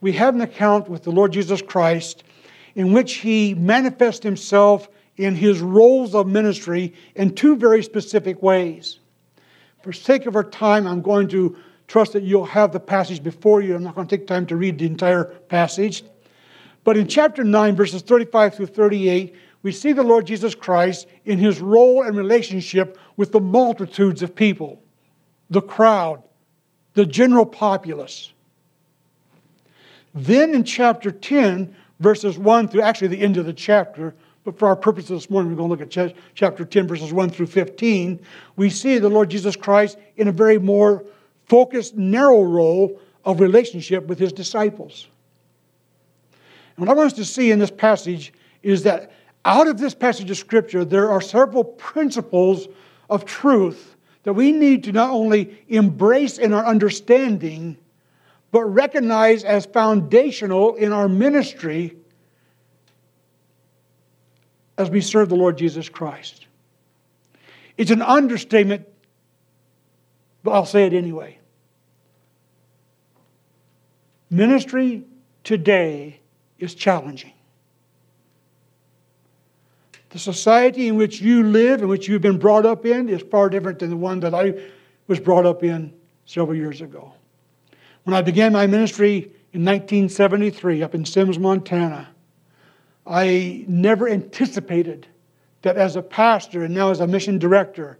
we 0.00 0.12
have 0.12 0.34
an 0.34 0.40
account 0.40 0.88
with 0.88 1.02
the 1.02 1.12
Lord 1.12 1.30
Jesus 1.30 1.60
Christ 1.60 2.24
in 2.74 2.94
which 2.94 3.16
he 3.16 3.52
manifests 3.52 4.22
himself 4.22 4.88
in 5.18 5.34
his 5.34 5.60
roles 5.60 6.14
of 6.14 6.26
ministry 6.26 6.94
in 7.16 7.34
two 7.34 7.54
very 7.54 7.82
specific 7.82 8.42
ways. 8.42 8.98
For 9.82 9.92
sake 9.92 10.24
of 10.24 10.36
our 10.36 10.42
time, 10.42 10.86
I'm 10.86 11.02
going 11.02 11.28
to 11.28 11.54
trust 11.88 12.12
that 12.12 12.22
you'll 12.22 12.44
have 12.44 12.70
the 12.70 12.80
passage 12.80 13.22
before 13.22 13.60
you. 13.62 13.74
I'm 13.74 13.82
not 13.82 13.94
going 13.94 14.06
to 14.06 14.16
take 14.16 14.26
time 14.26 14.46
to 14.46 14.56
read 14.56 14.78
the 14.78 14.86
entire 14.86 15.24
passage. 15.24 16.04
But 16.84 16.96
in 16.96 17.08
chapter 17.08 17.42
9, 17.42 17.74
verses 17.74 18.02
35 18.02 18.54
through 18.54 18.66
38, 18.66 19.34
we 19.62 19.72
see 19.72 19.92
the 19.92 20.02
Lord 20.02 20.26
Jesus 20.26 20.54
Christ 20.54 21.06
in 21.24 21.38
his 21.38 21.60
role 21.60 22.02
and 22.02 22.16
relationship 22.16 22.98
with 23.16 23.32
the 23.32 23.40
multitudes 23.40 24.22
of 24.22 24.34
people, 24.34 24.80
the 25.50 25.62
crowd, 25.62 26.22
the 26.94 27.04
general 27.04 27.44
populace. 27.44 28.32
Then 30.14 30.54
in 30.54 30.64
chapter 30.64 31.10
10, 31.10 31.74
verses 32.00 32.38
1 32.38 32.68
through 32.68 32.82
actually 32.82 33.08
the 33.08 33.20
end 33.20 33.36
of 33.36 33.46
the 33.46 33.52
chapter, 33.52 34.14
but 34.44 34.58
for 34.58 34.68
our 34.68 34.76
purposes 34.76 35.10
this 35.10 35.30
morning, 35.30 35.50
we're 35.50 35.58
going 35.58 35.76
to 35.76 35.84
look 35.84 35.96
at 35.96 36.14
chapter 36.34 36.64
10, 36.64 36.86
verses 36.86 37.12
1 37.12 37.30
through 37.30 37.48
15. 37.48 38.20
We 38.56 38.70
see 38.70 38.98
the 38.98 39.08
Lord 39.08 39.30
Jesus 39.30 39.56
Christ 39.56 39.98
in 40.16 40.28
a 40.28 40.32
very 40.32 40.58
more 40.58 41.04
focused, 41.48 41.96
narrow 41.96 42.42
role 42.42 43.00
of 43.24 43.40
relationship 43.40 44.06
with 44.06 44.18
his 44.18 44.32
disciples. 44.32 45.08
And 46.76 46.86
what 46.86 46.92
I 46.92 46.96
want 46.96 47.12
us 47.12 47.18
to 47.18 47.24
see 47.24 47.50
in 47.50 47.58
this 47.58 47.70
passage 47.70 48.32
is 48.62 48.82
that 48.84 49.12
out 49.44 49.66
of 49.66 49.78
this 49.78 49.94
passage 49.94 50.30
of 50.30 50.36
Scripture, 50.36 50.84
there 50.84 51.10
are 51.10 51.20
several 51.20 51.64
principles 51.64 52.68
of 53.08 53.24
truth 53.24 53.96
that 54.24 54.34
we 54.34 54.52
need 54.52 54.84
to 54.84 54.92
not 54.92 55.10
only 55.10 55.58
embrace 55.68 56.38
in 56.38 56.52
our 56.52 56.64
understanding, 56.64 57.76
but 58.50 58.64
recognize 58.64 59.44
as 59.44 59.66
foundational 59.66 60.74
in 60.74 60.92
our 60.92 61.08
ministry 61.08 61.96
as 64.76 64.90
we 64.90 65.00
serve 65.00 65.28
the 65.28 65.34
Lord 65.34 65.58
Jesus 65.58 65.88
Christ. 65.88 66.46
It's 67.76 67.90
an 67.90 68.02
understatement, 68.02 68.86
but 70.42 70.52
I'll 70.52 70.66
say 70.66 70.86
it 70.86 70.92
anyway. 70.92 71.37
Ministry 74.30 75.04
today 75.42 76.20
is 76.58 76.74
challenging. 76.74 77.32
The 80.10 80.18
society 80.18 80.88
in 80.88 80.96
which 80.96 81.20
you 81.20 81.42
live, 81.42 81.82
in 81.82 81.88
which 81.88 82.08
you've 82.08 82.22
been 82.22 82.38
brought 82.38 82.66
up 82.66 82.86
in, 82.86 83.08
is 83.08 83.22
far 83.22 83.48
different 83.48 83.78
than 83.78 83.90
the 83.90 83.96
one 83.96 84.20
that 84.20 84.34
I 84.34 84.54
was 85.06 85.20
brought 85.20 85.46
up 85.46 85.62
in 85.62 85.92
several 86.24 86.56
years 86.56 86.80
ago. 86.80 87.12
When 88.04 88.14
I 88.14 88.22
began 88.22 88.52
my 88.52 88.66
ministry 88.66 89.18
in 89.52 89.64
1973 89.64 90.82
up 90.82 90.94
in 90.94 91.04
Simms, 91.04 91.38
Montana, 91.38 92.08
I 93.06 93.64
never 93.68 94.08
anticipated 94.08 95.06
that 95.62 95.76
as 95.76 95.96
a 95.96 96.02
pastor 96.02 96.64
and 96.64 96.74
now 96.74 96.90
as 96.90 97.00
a 97.00 97.06
mission 97.06 97.38
director, 97.38 97.98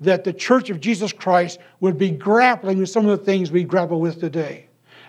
that 0.00 0.24
the 0.24 0.32
Church 0.32 0.70
of 0.70 0.80
Jesus 0.80 1.12
Christ 1.12 1.58
would 1.80 1.98
be 1.98 2.10
grappling 2.10 2.78
with 2.78 2.88
some 2.88 3.08
of 3.08 3.18
the 3.18 3.24
things 3.24 3.50
we 3.50 3.64
grapple 3.64 4.00
with 4.00 4.20
today. 4.20 4.67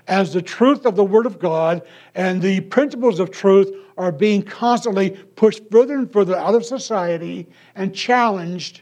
As 0.10 0.34
the 0.34 0.42
truth 0.42 0.88
of 0.88 0.96
the 0.96 1.04
Word 1.04 1.28
of 1.28 1.38
God 1.38 1.84
and 2.16 2.42
the 2.42 2.62
principles 2.62 3.20
of 3.20 3.30
truth 3.30 3.72
are 3.96 4.12
being 4.12 4.42
constantly 4.42 5.12
pushed 5.12 5.62
further 5.70 5.96
and 5.96 6.12
further 6.12 6.36
out 6.36 6.56
of 6.56 6.66
society 6.66 7.48
and 7.76 7.94
challenged 7.94 8.82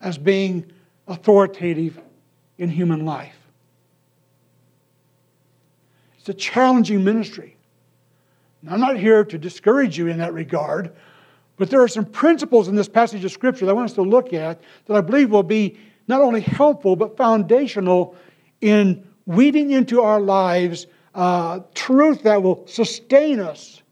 as 0.00 0.16
being 0.16 0.64
authoritative 1.08 2.00
in 2.56 2.70
human 2.70 3.04
life. 3.04 3.36
It's 6.18 6.30
a 6.30 6.34
challenging 6.34 7.04
ministry. 7.04 7.54
I'm 8.68 8.80
not 8.80 8.96
here 8.96 9.24
to 9.26 9.36
discourage 9.36 9.98
you 9.98 10.06
in 10.06 10.16
that 10.18 10.32
regard, 10.32 10.96
but 11.58 11.68
there 11.68 11.82
are 11.82 11.88
some 11.88 12.06
principles 12.06 12.66
in 12.68 12.74
this 12.74 12.88
passage 12.88 13.26
of 13.26 13.30
Scripture 13.30 13.66
that 13.66 13.72
I 13.72 13.74
want 13.74 13.90
us 13.90 13.94
to 13.96 14.02
look 14.02 14.32
at 14.32 14.62
that 14.86 14.96
I 14.96 15.02
believe 15.02 15.30
will 15.30 15.42
be 15.42 15.78
not 16.08 16.22
only 16.22 16.40
helpful 16.40 16.96
but 16.96 17.14
foundational 17.18 18.16
in 18.62 19.06
weeding 19.26 19.72
into 19.72 20.00
our 20.02 20.20
lives 20.20 20.86
uh, 21.14 21.60
truth 21.74 22.22
that 22.22 22.42
will 22.42 22.66
sustain 22.66 23.40
us 23.40 23.82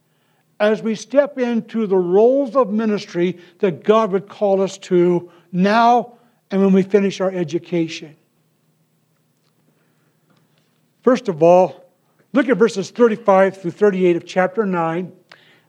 as 0.60 0.82
we 0.82 0.94
step 0.94 1.38
into 1.38 1.86
the 1.86 1.96
roles 1.96 2.54
of 2.54 2.70
ministry 2.70 3.38
that 3.58 3.82
God 3.82 4.12
would 4.12 4.28
call 4.28 4.62
us 4.62 4.78
to 4.78 5.30
now 5.52 6.18
and 6.50 6.60
when 6.60 6.72
we 6.72 6.82
finish 6.82 7.20
our 7.20 7.30
education. 7.30 8.16
First 11.02 11.28
of 11.28 11.42
all, 11.42 11.84
look 12.32 12.48
at 12.48 12.56
verses 12.56 12.90
35 12.90 13.60
through 13.60 13.70
38 13.72 14.16
of 14.16 14.26
chapter 14.26 14.64
9, 14.64 15.12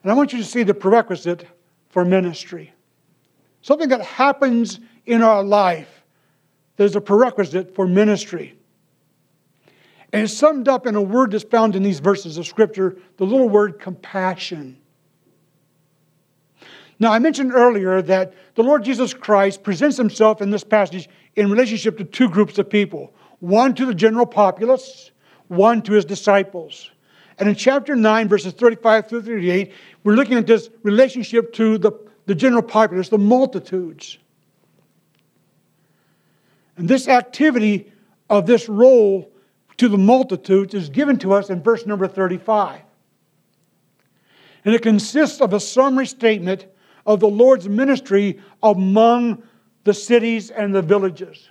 and 0.03 0.11
I 0.11 0.15
want 0.15 0.31
you 0.31 0.39
to 0.39 0.45
see 0.45 0.63
the 0.63 0.73
prerequisite 0.73 1.47
for 1.89 2.05
ministry. 2.05 2.73
Something 3.61 3.89
that 3.89 4.01
happens 4.01 4.79
in 5.05 5.21
our 5.21 5.43
life 5.43 5.95
there's 6.77 6.95
a 6.95 7.01
prerequisite 7.01 7.73
for 7.73 7.87
ministry. 7.87 8.57
And 10.15 10.23
it's 10.23 10.33
summed 10.33 10.69
up 10.69 10.87
in 10.87 10.95
a 10.95 11.01
word 11.01 11.31
that's 11.31 11.43
found 11.43 11.75
in 11.75 11.83
these 11.83 11.99
verses 11.99 12.37
of 12.37 12.47
Scripture, 12.47 12.95
the 13.17 13.25
little 13.25 13.49
word 13.49 13.81
compassion. 13.81 14.77
Now, 16.99 17.11
I 17.11 17.19
mentioned 17.19 17.51
earlier 17.53 18.01
that 18.01 18.33
the 18.55 18.63
Lord 18.63 18.85
Jesus 18.85 19.13
Christ 19.13 19.61
presents 19.61 19.97
himself 19.97 20.41
in 20.41 20.51
this 20.51 20.63
passage 20.63 21.09
in 21.35 21.51
relationship 21.51 21.97
to 21.97 22.05
two 22.05 22.29
groups 22.29 22.57
of 22.57 22.69
people 22.69 23.13
one 23.41 23.75
to 23.75 23.85
the 23.85 23.93
general 23.93 24.25
populace, 24.25 25.11
one 25.49 25.81
to 25.81 25.91
his 25.91 26.05
disciples. 26.05 26.91
And 27.37 27.49
in 27.49 27.55
chapter 27.55 27.93
9, 27.93 28.29
verses 28.29 28.53
35 28.53 29.09
through 29.09 29.23
38, 29.23 29.73
we're 30.05 30.13
looking 30.13 30.37
at 30.37 30.47
this 30.47 30.69
relationship 30.83 31.51
to 31.55 31.77
the, 31.77 31.91
the 32.25 32.35
general 32.35 32.63
populace, 32.63 33.09
the 33.09 33.17
multitudes. 33.17 34.17
And 36.77 36.87
this 36.87 37.09
activity 37.09 37.91
of 38.29 38.45
this 38.45 38.69
role 38.69 39.29
to 39.77 39.89
the 39.89 39.97
multitudes 39.97 40.73
is 40.73 40.89
given 40.89 41.17
to 41.19 41.33
us 41.33 41.49
in 41.49 41.61
verse 41.61 41.85
number 41.85 42.07
35. 42.07 42.81
And 44.63 44.73
it 44.73 44.81
consists 44.81 45.41
of 45.41 45.53
a 45.53 45.59
summary 45.59 46.07
statement 46.07 46.65
of 47.05 47.19
the 47.19 47.27
Lord's 47.27 47.69
ministry 47.69 48.39
among 48.63 49.43
the 49.83 49.93
cities 49.93 50.49
and 50.49 50.73
the 50.73 50.81
villages. 50.81 51.49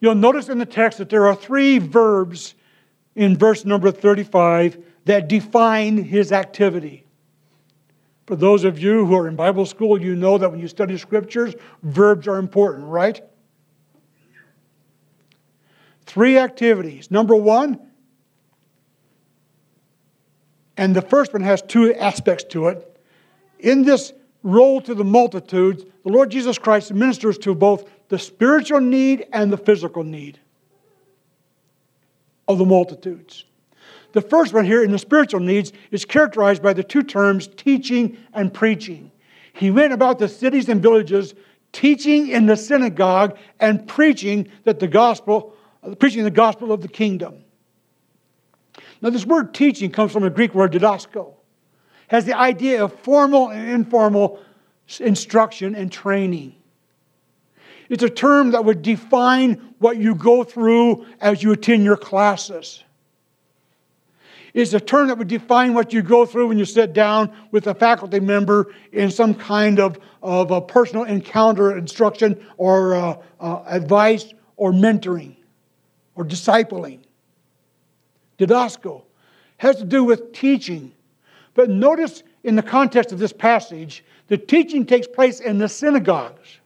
You'll 0.00 0.14
notice 0.14 0.48
in 0.48 0.58
the 0.58 0.66
text 0.66 0.98
that 0.98 1.08
there 1.08 1.26
are 1.26 1.34
three 1.34 1.78
verbs 1.78 2.54
in 3.16 3.36
verse 3.36 3.64
number 3.64 3.90
35 3.90 4.78
that 5.06 5.28
define 5.28 5.96
his 5.96 6.32
activity. 6.32 7.04
For 8.26 8.36
those 8.36 8.64
of 8.64 8.78
you 8.78 9.04
who 9.04 9.14
are 9.16 9.28
in 9.28 9.36
Bible 9.36 9.66
school, 9.66 10.00
you 10.00 10.16
know 10.16 10.38
that 10.38 10.50
when 10.50 10.60
you 10.60 10.68
study 10.68 10.96
scriptures, 10.96 11.54
verbs 11.82 12.26
are 12.26 12.38
important, 12.38 12.86
right? 12.86 13.22
Three 16.06 16.38
activities. 16.38 17.10
Number 17.10 17.34
one, 17.34 17.80
and 20.76 20.94
the 20.94 21.02
first 21.02 21.32
one 21.32 21.42
has 21.42 21.62
two 21.62 21.94
aspects 21.94 22.44
to 22.50 22.68
it. 22.68 23.00
In 23.60 23.82
this 23.84 24.12
role 24.42 24.80
to 24.82 24.94
the 24.94 25.04
multitudes, 25.04 25.84
the 26.04 26.10
Lord 26.10 26.30
Jesus 26.30 26.58
Christ 26.58 26.92
ministers 26.92 27.38
to 27.38 27.54
both 27.54 27.88
the 28.08 28.18
spiritual 28.18 28.80
need 28.80 29.26
and 29.32 29.52
the 29.52 29.56
physical 29.56 30.04
need 30.04 30.38
of 32.46 32.58
the 32.58 32.64
multitudes. 32.64 33.44
The 34.12 34.20
first 34.20 34.52
one 34.52 34.64
here 34.64 34.84
in 34.84 34.92
the 34.92 34.98
spiritual 34.98 35.40
needs 35.40 35.72
is 35.90 36.04
characterized 36.04 36.62
by 36.62 36.72
the 36.72 36.84
two 36.84 37.02
terms 37.02 37.48
teaching 37.48 38.16
and 38.32 38.52
preaching. 38.52 39.10
He 39.54 39.70
went 39.70 39.92
about 39.92 40.18
the 40.18 40.28
cities 40.28 40.68
and 40.68 40.82
villages 40.82 41.34
teaching 41.72 42.28
in 42.28 42.46
the 42.46 42.56
synagogue 42.56 43.36
and 43.58 43.86
preaching 43.88 44.48
that 44.64 44.78
the 44.78 44.86
gospel 44.86 45.53
preaching 45.98 46.24
the 46.24 46.30
gospel 46.30 46.72
of 46.72 46.80
the 46.80 46.88
kingdom. 46.88 47.44
Now, 49.00 49.10
this 49.10 49.26
word 49.26 49.54
teaching 49.54 49.90
comes 49.90 50.12
from 50.12 50.24
a 50.24 50.30
Greek 50.30 50.54
word 50.54 50.72
didasko, 50.72 51.34
has 52.08 52.24
the 52.24 52.36
idea 52.36 52.84
of 52.84 52.92
formal 53.00 53.50
and 53.50 53.70
informal 53.70 54.40
instruction 55.00 55.74
and 55.74 55.90
training. 55.90 56.54
It's 57.88 58.02
a 58.02 58.10
term 58.10 58.52
that 58.52 58.64
would 58.64 58.82
define 58.82 59.74
what 59.78 59.98
you 59.98 60.14
go 60.14 60.42
through 60.42 61.06
as 61.20 61.42
you 61.42 61.52
attend 61.52 61.84
your 61.84 61.96
classes. 61.96 62.82
It's 64.54 64.72
a 64.72 64.80
term 64.80 65.08
that 65.08 65.18
would 65.18 65.28
define 65.28 65.74
what 65.74 65.92
you 65.92 66.00
go 66.00 66.24
through 66.24 66.46
when 66.46 66.58
you 66.58 66.64
sit 66.64 66.92
down 66.92 67.32
with 67.50 67.66
a 67.66 67.74
faculty 67.74 68.20
member 68.20 68.72
in 68.92 69.10
some 69.10 69.34
kind 69.34 69.80
of, 69.80 69.98
of 70.22 70.52
a 70.52 70.60
personal 70.60 71.04
encounter, 71.04 71.76
instruction, 71.76 72.40
or 72.56 72.94
uh, 72.94 73.16
uh, 73.40 73.64
advice, 73.66 74.32
or 74.56 74.70
mentoring, 74.70 75.34
or 76.14 76.24
discipling. 76.24 77.00
Didasko 78.38 79.02
has 79.58 79.76
to 79.76 79.84
do 79.84 80.04
with 80.04 80.32
teaching. 80.32 80.92
But 81.54 81.70
notice 81.70 82.22
in 82.42 82.56
the 82.56 82.62
context 82.62 83.12
of 83.12 83.18
this 83.18 83.32
passage, 83.32 84.04
the 84.28 84.36
teaching 84.36 84.84
takes 84.84 85.06
place 85.06 85.40
in 85.40 85.58
the 85.58 85.68
synagogues. 85.68 86.58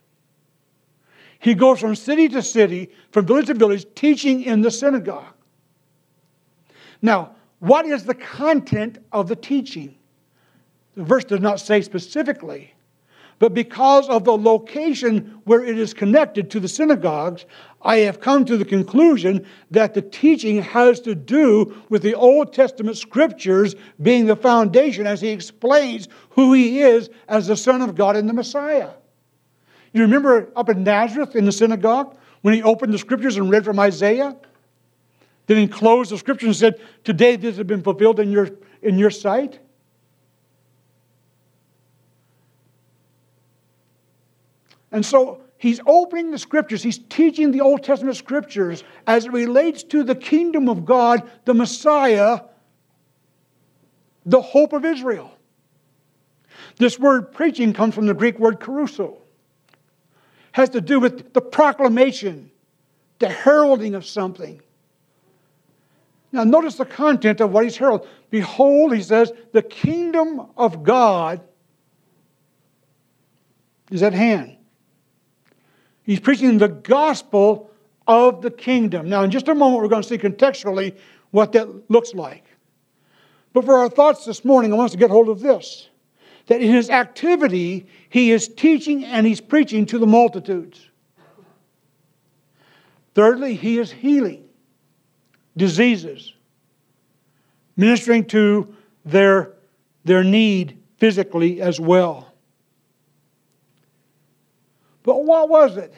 He 1.41 1.55
goes 1.55 1.79
from 1.79 1.95
city 1.95 2.29
to 2.31 2.43
city, 2.43 2.91
from 3.13 3.27
village 3.27 3.47
to 3.47 3.55
village, 3.55 3.87
teaching 3.95 4.43
in 4.43 4.61
the 4.61 4.71
synagogue. 4.71 5.35
Now, 7.01 7.33
what 7.61 7.87
is 7.87 8.05
the 8.05 8.15
content 8.15 8.99
of 9.13 9.29
the 9.29 9.37
teaching? 9.37 9.97
The 10.97 11.05
verse 11.05 11.25
does 11.25 11.41
not 11.41 11.61
say 11.61 11.81
specifically, 11.83 12.75
but 13.39 13.55
because 13.55 14.09
of 14.09 14.25
the 14.25 14.37
location 14.37 15.41
where 15.45 15.63
it 15.63 15.79
is 15.79 15.95
connected 15.95 16.51
to 16.51 16.61
the 16.61 16.69
synagogues, 16.69 17.47
I 17.83 17.99
have 17.99 18.21
come 18.21 18.45
to 18.47 18.57
the 18.57 18.65
conclusion 18.65 19.47
that 19.71 19.95
the 19.95 20.03
teaching 20.03 20.61
has 20.63 21.01
to 21.01 21.15
do 21.15 21.81
with 21.89 22.03
the 22.03 22.15
Old 22.15 22.53
Testament 22.53 22.97
scriptures 22.97 23.77
being 24.03 24.27
the 24.27 24.35
foundation 24.35 25.07
as 25.07 25.21
he 25.21 25.29
explains 25.29 26.09
who 26.31 26.53
he 26.53 26.81
is 26.81 27.11
as 27.29 27.47
the 27.47 27.57
Son 27.57 27.81
of 27.81 27.95
God 27.95 28.17
and 28.17 28.29
the 28.29 28.33
Messiah. 28.33 28.91
You 29.93 30.03
remember 30.03 30.51
up 30.57 30.69
in 30.69 30.83
Nazareth 30.83 31.37
in 31.37 31.45
the 31.45 31.53
synagogue 31.53 32.17
when 32.43 32.55
he 32.55 32.63
opened 32.63 32.93
the 32.93 32.99
scriptures 32.99 33.37
and 33.37 33.51
read 33.51 33.65
from 33.65 33.79
Isaiah? 33.79 34.37
Then 35.47 35.59
he 35.59 35.69
closed 35.69 36.11
the 36.11 36.19
scripture 36.19 36.47
and 36.47 36.57
said, 36.57 36.81
Today 37.05 37.37
this 37.37 37.57
has 37.57 37.67
been 37.67 37.83
fulfilled 37.83 38.21
in 38.21 38.33
your, 38.33 38.51
in 38.83 38.99
your 38.99 39.11
sight. 39.11 39.61
And 44.91 45.05
so 45.05 45.43
he's 45.59 45.81
opening 45.87 46.31
the 46.31 46.39
scriptures, 46.39 46.83
he's 46.83 46.99
teaching 46.99 47.51
the 47.51 47.61
Old 47.61 47.83
Testament 47.83 48.17
scriptures 48.17 48.85
as 49.07 49.27
it 49.27 49.33
relates 49.33 49.83
to 49.85 50.03
the 50.03 50.15
kingdom 50.15 50.69
of 50.69 50.85
God, 50.85 51.31
the 51.45 51.55
Messiah, 51.55 52.41
the 54.25 54.41
hope 54.41 54.73
of 54.73 54.85
Israel. 54.85 55.33
This 56.77 56.99
word 56.99 57.33
preaching 57.33 57.73
comes 57.73 57.95
from 57.95 58.07
the 58.07 58.15
Greek 58.15 58.39
word 58.39 58.61
kerusso. 58.61 59.17
Has 60.53 60.71
to 60.71 60.81
do 60.81 61.01
with 61.01 61.33
the 61.33 61.41
proclamation, 61.41 62.51
the 63.19 63.29
heralding 63.29 63.95
of 63.95 64.07
something. 64.07 64.61
Now, 66.31 66.45
notice 66.45 66.77
the 66.77 66.85
content 66.85 67.41
of 67.41 67.53
what 67.53 67.65
he's 67.65 67.77
heralding. 67.77 68.09
Behold, 68.31 68.95
he 68.95 69.03
says, 69.03 69.33
the 69.53 69.63
kingdom 69.63 70.49
of 70.57 70.83
God 70.83 71.41
is 73.91 74.03
at 74.03 74.13
hand. 74.13 74.58
He's 76.09 76.21
preaching 76.21 76.57
the 76.57 76.69
gospel 76.69 77.71
of 78.07 78.41
the 78.41 78.51
kingdom. 78.51 79.11
Now, 79.11 79.25
in 79.25 79.31
just 79.31 79.47
a 79.47 79.55
moment, 79.55 79.83
we're 79.83 79.91
going 79.91 80.01
to 80.01 80.09
see 80.09 80.17
contextually 80.17 80.97
what 81.33 81.53
that 81.53 81.91
looks 81.91 82.15
like. 82.15 82.47
But 83.53 83.67
for 83.67 83.75
our 83.75 83.91
thoughts 83.91 84.25
this 84.25 84.43
morning, 84.43 84.73
I 84.73 84.77
want 84.77 84.87
us 84.87 84.93
to 84.93 84.99
get 84.99 85.11
hold 85.11 85.29
of 85.29 85.41
this 85.41 85.91
that 86.47 86.63
in 86.63 86.73
his 86.73 86.89
activity, 86.89 87.87
he 88.09 88.31
is 88.31 88.49
teaching 88.49 89.05
and 89.05 89.27
he's 89.27 89.43
preaching 89.43 89.85
to 89.85 89.99
the 89.99 90.07
multitudes. 90.07 90.89
Thirdly, 93.15 93.55
he 93.55 93.79
is 93.79 93.93
healing 93.93 94.49
diseases, 95.59 96.33
ministering 97.77 98.25
to 98.29 98.75
their, 99.05 99.53
their 100.05 100.25
need 100.25 100.79
physically 100.97 101.61
as 101.61 101.79
well. 101.79 102.28
But 105.09 105.25
what 105.25 105.49
was 105.49 105.79
it 105.79 105.95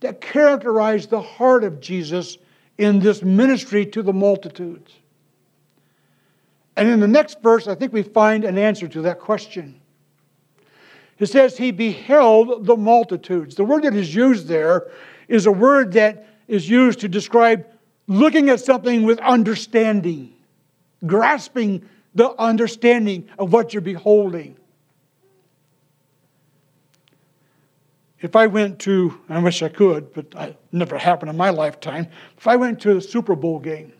that 0.00 0.22
characterized 0.22 1.10
the 1.10 1.20
heart 1.20 1.64
of 1.64 1.82
Jesus 1.82 2.38
in 2.78 2.98
this 2.98 3.22
ministry 3.22 3.84
to 3.84 4.02
the 4.02 4.14
multitudes? 4.14 4.90
And 6.74 6.88
in 6.88 6.98
the 6.98 7.06
next 7.06 7.42
verse, 7.42 7.68
I 7.68 7.74
think 7.74 7.92
we 7.92 8.02
find 8.02 8.44
an 8.44 8.56
answer 8.56 8.88
to 8.88 9.02
that 9.02 9.20
question. 9.20 9.78
It 11.18 11.26
says, 11.26 11.58
He 11.58 11.72
beheld 11.72 12.64
the 12.64 12.74
multitudes. 12.74 13.54
The 13.54 13.64
word 13.64 13.82
that 13.82 13.94
is 13.94 14.14
used 14.14 14.46
there 14.48 14.86
is 15.28 15.44
a 15.44 15.52
word 15.52 15.92
that 15.92 16.26
is 16.46 16.70
used 16.70 17.00
to 17.00 17.08
describe 17.08 17.66
looking 18.06 18.48
at 18.48 18.60
something 18.60 19.02
with 19.02 19.18
understanding, 19.18 20.32
grasping 21.04 21.86
the 22.14 22.30
understanding 22.40 23.28
of 23.38 23.52
what 23.52 23.74
you're 23.74 23.82
beholding. 23.82 24.56
If 28.20 28.34
I 28.34 28.46
went 28.46 28.80
to, 28.80 29.20
I 29.28 29.38
wish 29.38 29.62
I 29.62 29.68
could, 29.68 30.12
but 30.12 30.26
it 30.36 30.56
never 30.72 30.98
happened 30.98 31.30
in 31.30 31.36
my 31.36 31.50
lifetime. 31.50 32.08
If 32.36 32.46
I 32.48 32.56
went 32.56 32.80
to 32.80 32.96
a 32.96 33.00
Super 33.00 33.36
Bowl 33.36 33.60
game, 33.60 33.92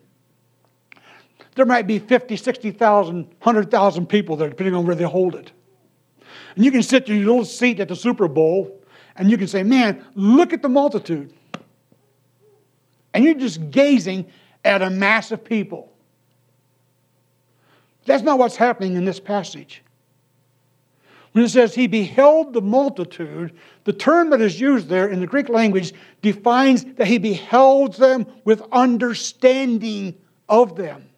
there 1.55 1.67
might 1.67 1.87
be 1.87 1.99
50, 1.99 2.37
60,000, 2.37 3.25
100,000 3.25 4.07
people 4.07 4.37
there, 4.37 4.49
depending 4.49 4.75
on 4.75 4.87
where 4.87 4.97
they 4.97 5.05
hold 5.05 5.35
it. 5.35 5.53
And 6.57 6.65
you 6.65 6.71
can 6.71 6.83
sit 6.83 7.09
in 7.09 7.17
your 7.17 7.27
little 7.27 7.45
seat 7.45 7.79
at 7.81 7.89
the 7.89 7.97
Super 7.97 8.29
Bowl 8.29 8.83
and 9.17 9.31
you 9.31 9.39
can 9.39 9.47
say, 9.49 9.63
Man, 9.63 10.05
look 10.15 10.53
at 10.53 10.63
the 10.63 10.69
multitude 10.69 11.33
and 13.15 13.25
you're 13.25 13.35
just 13.35 13.71
gazing 13.71 14.31
at 14.65 14.83
a 14.83 14.91
mass 14.91 15.33
of 15.33 15.45
people. 15.45 15.93
That's 18.07 18.23
not 18.23 18.39
what's 18.39 18.57
happening 18.57 18.97
in 18.97 19.05
this 19.05 19.21
passage. 19.21 19.83
When 21.39 21.45
it 21.45 21.51
says 21.51 21.73
he 21.73 21.87
beheld 21.87 22.53
the 22.53 22.61
multitude, 22.61 23.53
the 23.85 23.93
term 23.93 24.31
that 24.31 24.41
is 24.41 24.61
used 24.61 24.89
there 24.89 25.07
in 25.07 25.21
the 25.21 25.27
Greek 25.29 25.49
language 25.49 25.93
defines 26.21 26.85
that 26.97 27.07
he 27.07 27.19
beheld 27.19 27.95
them 27.95 28.27
with 28.45 28.61
understanding 28.73 30.19
of 30.49 30.75
them. 30.75 31.09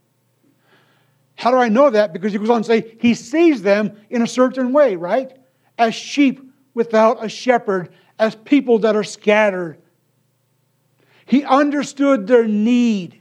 How 1.37 1.51
do 1.51 1.57
I 1.57 1.71
know 1.71 1.89
that? 1.89 2.13
Because 2.13 2.33
he 2.33 2.39
goes 2.39 2.51
on 2.51 2.61
to 2.61 2.67
say 2.67 2.99
he 3.01 3.15
sees 3.15 3.63
them 3.63 3.97
in 4.11 4.21
a 4.21 4.27
certain 4.27 4.75
way, 4.75 4.95
right? 4.95 5.33
As 5.79 5.95
sheep 5.95 6.53
without 6.75 7.25
a 7.25 7.29
shepherd, 7.31 7.89
as 8.19 8.35
people 8.35 8.81
that 8.81 8.95
are 8.95 9.05
scattered, 9.05 9.79
he 11.25 11.45
understood 11.45 12.27
their 12.27 12.47
need. 12.47 13.20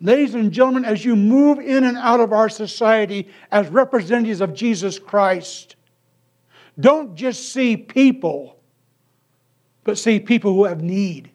Ladies 0.00 0.34
and 0.34 0.50
gentlemen, 0.50 0.84
as 0.84 1.04
you 1.04 1.14
move 1.14 1.58
in 1.58 1.84
and 1.84 1.98
out 1.98 2.20
of 2.20 2.32
our 2.32 2.48
society 2.48 3.28
as 3.52 3.68
representatives 3.68 4.40
of 4.40 4.54
Jesus 4.54 4.98
Christ, 4.98 5.76
don't 6.78 7.14
just 7.14 7.52
see 7.52 7.76
people, 7.76 8.58
but 9.84 9.98
see 9.98 10.18
people 10.18 10.54
who 10.54 10.64
have 10.64 10.82
need. 10.82 11.30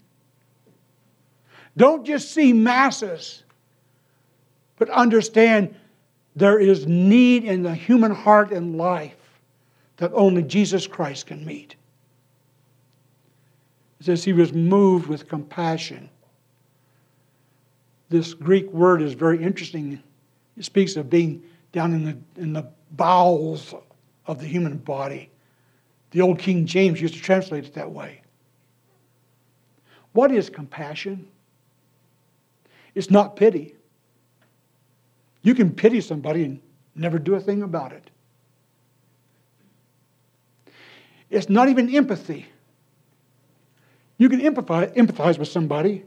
Don't 1.78 2.06
just 2.06 2.32
see 2.32 2.54
masses, 2.54 3.44
but 4.78 4.90
understand 4.90 5.76
there 6.36 6.60
is 6.60 6.88
need 6.88 7.44
in 7.44 7.62
the 7.62 7.76
human 7.76 8.12
heart 8.12 8.52
and 8.52 8.78
life 8.78 9.40
that 9.98 10.12
only 10.14 10.42
Jesus 10.42 10.88
Christ 10.88 11.28
can 11.28 11.46
meet. 11.46 11.76
It 14.00 14.06
says 14.06 14.24
he 14.24 14.34
was 14.34 14.54
moved 14.54 15.08
with 15.08 15.30
compassion. 15.30 16.10
This 18.10 18.34
Greek 18.34 18.72
word 18.72 19.02
is 19.02 19.14
very 19.14 19.42
interesting. 19.42 20.02
It 20.58 20.66
speaks 20.66 20.96
of 20.96 21.10
being 21.10 21.44
down 21.72 21.94
in 21.94 22.06
the, 22.06 22.42
in 22.42 22.54
the 22.54 22.68
bowels 22.92 23.74
of 24.28 24.40
the 24.40 24.46
human 24.46 24.78
body. 24.78 25.30
The 26.12 26.22
old 26.22 26.40
King 26.40 26.66
James 26.66 27.02
used 27.02 27.16
to 27.16 27.22
translate 27.22 27.66
it 27.66 27.74
that 27.74 27.92
way. 27.92 28.22
What 30.14 30.32
is 30.32 30.50
compassion? 30.50 31.28
It's 32.94 33.12
not 33.12 33.36
pity. 33.36 33.76
You 35.42 35.54
can 35.54 35.72
pity 35.72 36.00
somebody 36.00 36.46
and 36.46 36.62
never 36.96 37.20
do 37.20 37.36
a 37.36 37.40
thing 37.40 37.64
about 37.64 37.92
it. 37.92 38.10
It's 41.30 41.50
not 41.50 41.68
even 41.68 41.94
empathy. 41.94 42.46
You 44.18 44.30
can 44.30 44.40
empathize, 44.40 44.96
empathize 44.96 45.38
with 45.38 45.50
somebody 45.50 46.06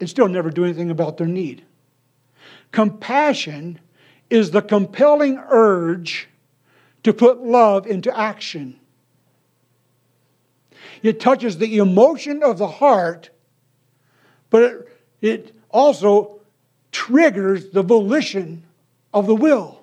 and 0.00 0.08
still 0.08 0.28
never 0.28 0.50
do 0.50 0.64
anything 0.64 0.90
about 0.90 1.18
their 1.18 1.26
need. 1.26 1.62
Compassion 2.72 3.78
is 4.30 4.50
the 4.50 4.62
compelling 4.62 5.38
urge 5.48 6.28
to 7.02 7.12
put 7.12 7.42
love 7.42 7.86
into 7.86 8.16
action. 8.16 8.78
It 11.02 11.20
touches 11.20 11.58
the 11.58 11.78
emotion 11.78 12.42
of 12.42 12.58
the 12.58 12.66
heart, 12.66 13.30
but 14.50 14.62
it, 14.62 14.88
it 15.20 15.54
also 15.70 16.40
triggers 16.92 17.70
the 17.70 17.82
volition 17.82 18.64
of 19.12 19.26
the 19.26 19.34
will. 19.34 19.80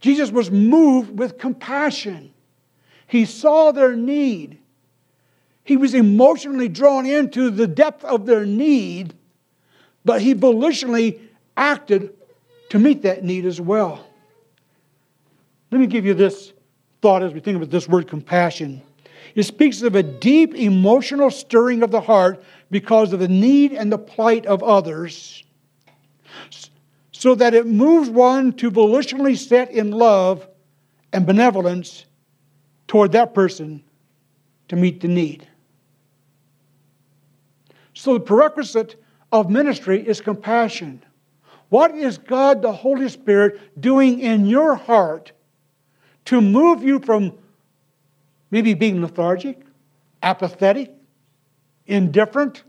Jesus 0.00 0.30
was 0.30 0.50
moved 0.50 1.18
with 1.18 1.38
compassion. 1.38 2.32
He 3.06 3.24
saw 3.24 3.72
their 3.72 3.96
need. 3.96 4.58
He 5.64 5.78
was 5.78 5.94
emotionally 5.94 6.68
drawn 6.68 7.06
into 7.06 7.50
the 7.50 7.66
depth 7.66 8.04
of 8.04 8.26
their 8.26 8.44
need, 8.44 9.14
but 10.04 10.20
he 10.20 10.34
volitionally 10.34 11.20
acted 11.56 12.14
to 12.68 12.78
meet 12.78 13.02
that 13.02 13.24
need 13.24 13.46
as 13.46 13.60
well. 13.60 14.06
Let 15.70 15.80
me 15.80 15.86
give 15.86 16.04
you 16.04 16.14
this 16.14 16.52
thought 17.00 17.22
as 17.22 17.32
we 17.32 17.40
think 17.40 17.56
about 17.56 17.70
this 17.70 17.88
word 17.88 18.06
compassion. 18.06 18.82
It 19.34 19.44
speaks 19.44 19.82
of 19.82 19.94
a 19.94 20.02
deep 20.02 20.54
emotional 20.54 21.30
stirring 21.30 21.82
of 21.82 21.90
the 21.90 22.00
heart 22.00 22.44
because 22.70 23.12
of 23.12 23.20
the 23.20 23.28
need 23.28 23.72
and 23.72 23.90
the 23.90 23.98
plight 23.98 24.46
of 24.46 24.62
others, 24.62 25.42
so 27.10 27.34
that 27.34 27.54
it 27.54 27.66
moves 27.66 28.10
one 28.10 28.52
to 28.52 28.70
volitionally 28.70 29.36
set 29.36 29.70
in 29.70 29.90
love 29.90 30.46
and 31.12 31.26
benevolence 31.26 32.04
toward 32.86 33.12
that 33.12 33.32
person 33.32 33.82
to 34.68 34.76
meet 34.76 35.00
the 35.00 35.08
need. 35.08 35.48
So, 37.94 38.14
the 38.14 38.20
prerequisite 38.20 39.02
of 39.32 39.50
ministry 39.50 40.06
is 40.06 40.20
compassion. 40.20 41.02
What 41.68 41.94
is 41.94 42.18
God 42.18 42.62
the 42.62 42.72
Holy 42.72 43.08
Spirit 43.08 43.80
doing 43.80 44.20
in 44.20 44.46
your 44.46 44.74
heart 44.74 45.32
to 46.26 46.40
move 46.40 46.82
you 46.82 47.00
from 47.00 47.32
maybe 48.50 48.74
being 48.74 49.00
lethargic, 49.00 49.60
apathetic, 50.22 50.92
indifferent, 51.86 52.62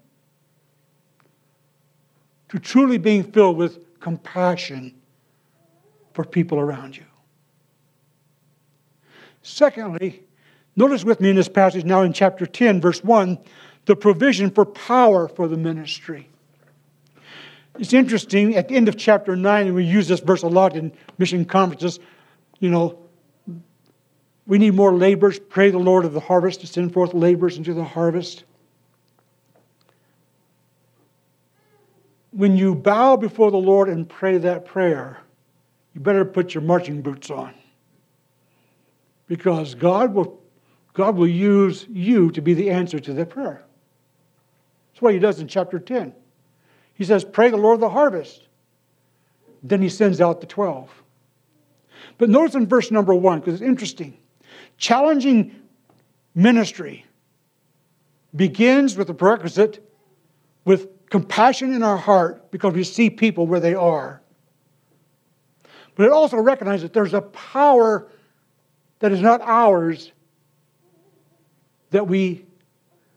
to 2.50 2.60
truly 2.60 2.98
being 2.98 3.24
filled 3.24 3.58
with 3.58 4.00
compassion 4.00 4.94
for 6.14 6.24
people 6.24 6.60
around 6.60 6.96
you. 6.96 7.04
Secondly, 9.42 10.24
notice 10.76 11.04
with 11.04 11.20
me 11.22 11.30
in 11.30 11.36
this 11.36 11.50
passage 11.50 11.86
now 11.86 12.02
in 12.02 12.14
chapter 12.14 12.46
10, 12.46 12.82
verse 12.82 13.04
1, 13.04 13.38
the 13.86 13.96
provision 13.96 14.50
for 14.50 14.66
power 14.66 15.28
for 15.28 15.48
the 15.48 15.58
ministry. 15.58 16.30
It's 17.78 17.94
interesting, 17.94 18.56
at 18.56 18.68
the 18.68 18.76
end 18.76 18.88
of 18.88 18.98
chapter 18.98 19.36
9, 19.36 19.68
and 19.68 19.76
we 19.76 19.84
use 19.84 20.08
this 20.08 20.22
verse 20.22 20.44
a 20.44 20.48
lot 20.48 20.76
in 20.76 20.92
mission 21.18 21.46
conferences, 21.46 22.00
you 22.60 22.70
know, 22.70 23.00
we 24.48 24.58
need 24.58 24.76
more 24.76 24.94
laborers. 24.94 25.40
Pray 25.40 25.72
the 25.72 25.80
Lord 25.80 26.06
of 26.06 26.14
the 26.14 26.20
harvest 26.20 26.62
to 26.62 26.68
send 26.68 26.94
forth 26.94 27.14
laborers 27.14 27.58
into 27.58 27.74
the 27.74 27.84
harvest. 27.84 28.44
When 32.32 32.56
you 32.56 32.76
bow 32.76 33.16
before 33.18 33.50
the 33.50 33.58
Lord 33.58 33.90
and 33.90 34.08
pray 34.08 34.38
that 34.38 34.66
prayer, 34.66 35.20
you 35.94 36.02
better 36.02 36.26
put 36.26 36.54
your 36.54 36.62
marching 36.62 37.02
boots 37.02 37.30
on. 37.30 37.54
Because 39.28 39.74
God 39.74 40.14
will, 40.14 40.40
God 40.94 41.16
will 41.16 41.28
use 41.28 41.88
you 41.90 42.30
to 42.32 42.42
be 42.42 42.54
the 42.54 42.70
answer 42.70 43.00
to 43.00 43.14
that 43.14 43.30
prayer. 43.30 43.65
That's 44.96 45.02
what 45.02 45.14
he 45.14 45.20
does 45.20 45.42
in 45.42 45.50
chapter 45.50 45.78
10. 45.78 46.14
He 46.94 47.04
says, 47.04 47.26
Pray 47.26 47.50
the 47.50 47.58
Lord 47.58 47.76
of 47.76 47.82
the 47.82 47.90
harvest. 47.90 48.48
Then 49.62 49.82
he 49.82 49.90
sends 49.90 50.22
out 50.22 50.40
the 50.40 50.48
12. 50.48 50.90
But 52.18 52.30
notice 52.30 52.56
in 52.56 52.66
verse 52.66 52.92
number 52.92 53.14
1, 53.14 53.42
because 53.42 53.56
it's 53.56 53.62
interesting. 53.62 54.18
Challenging 54.78 55.54
ministry 56.34 57.06
begins 58.34 58.96
with 58.96 59.08
the 59.08 59.14
prerequisite 59.14 59.86
with 60.64 60.88
compassion 61.10 61.74
in 61.74 61.84
our 61.84 61.98
heart 61.98 62.50
because 62.50 62.74
we 62.74 62.86
see 62.86 63.10
people 63.10 63.48
where 63.48 63.60
they 63.60 63.76
are. 63.76 64.22
But 65.96 66.06
it 66.06 66.14
also 66.14 66.38
recognizes 66.38 66.84
that 66.84 66.94
there's 66.94 67.14
a 67.14 67.22
power 67.22 68.10
that 69.00 69.12
is 69.12 69.20
not 69.20 69.42
ours 69.42 70.14
that 71.90 72.08
we 72.08 72.46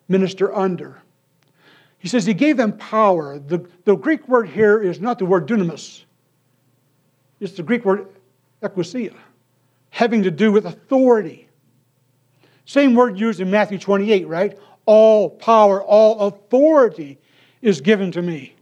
minister 0.08 0.52
under. 0.52 1.00
He 1.98 2.08
says 2.08 2.24
he 2.24 2.34
gave 2.34 2.56
them 2.56 2.76
power. 2.76 3.38
The, 3.38 3.66
the 3.84 3.96
Greek 3.96 4.28
word 4.28 4.48
here 4.48 4.80
is 4.80 5.00
not 5.00 5.18
the 5.18 5.24
word 5.24 5.48
dunamis, 5.48 6.04
it's 7.40 7.54
the 7.54 7.62
Greek 7.62 7.84
word 7.84 8.08
exousia, 8.62 9.14
having 9.90 10.22
to 10.24 10.30
do 10.30 10.52
with 10.52 10.66
authority. 10.66 11.48
Same 12.64 12.94
word 12.94 13.18
used 13.18 13.40
in 13.40 13.50
Matthew 13.50 13.78
28, 13.78 14.28
right? 14.28 14.58
All 14.84 15.30
power, 15.30 15.82
all 15.82 16.28
authority 16.28 17.18
is 17.62 17.80
given 17.80 18.12
to 18.12 18.20
me. 18.20 18.54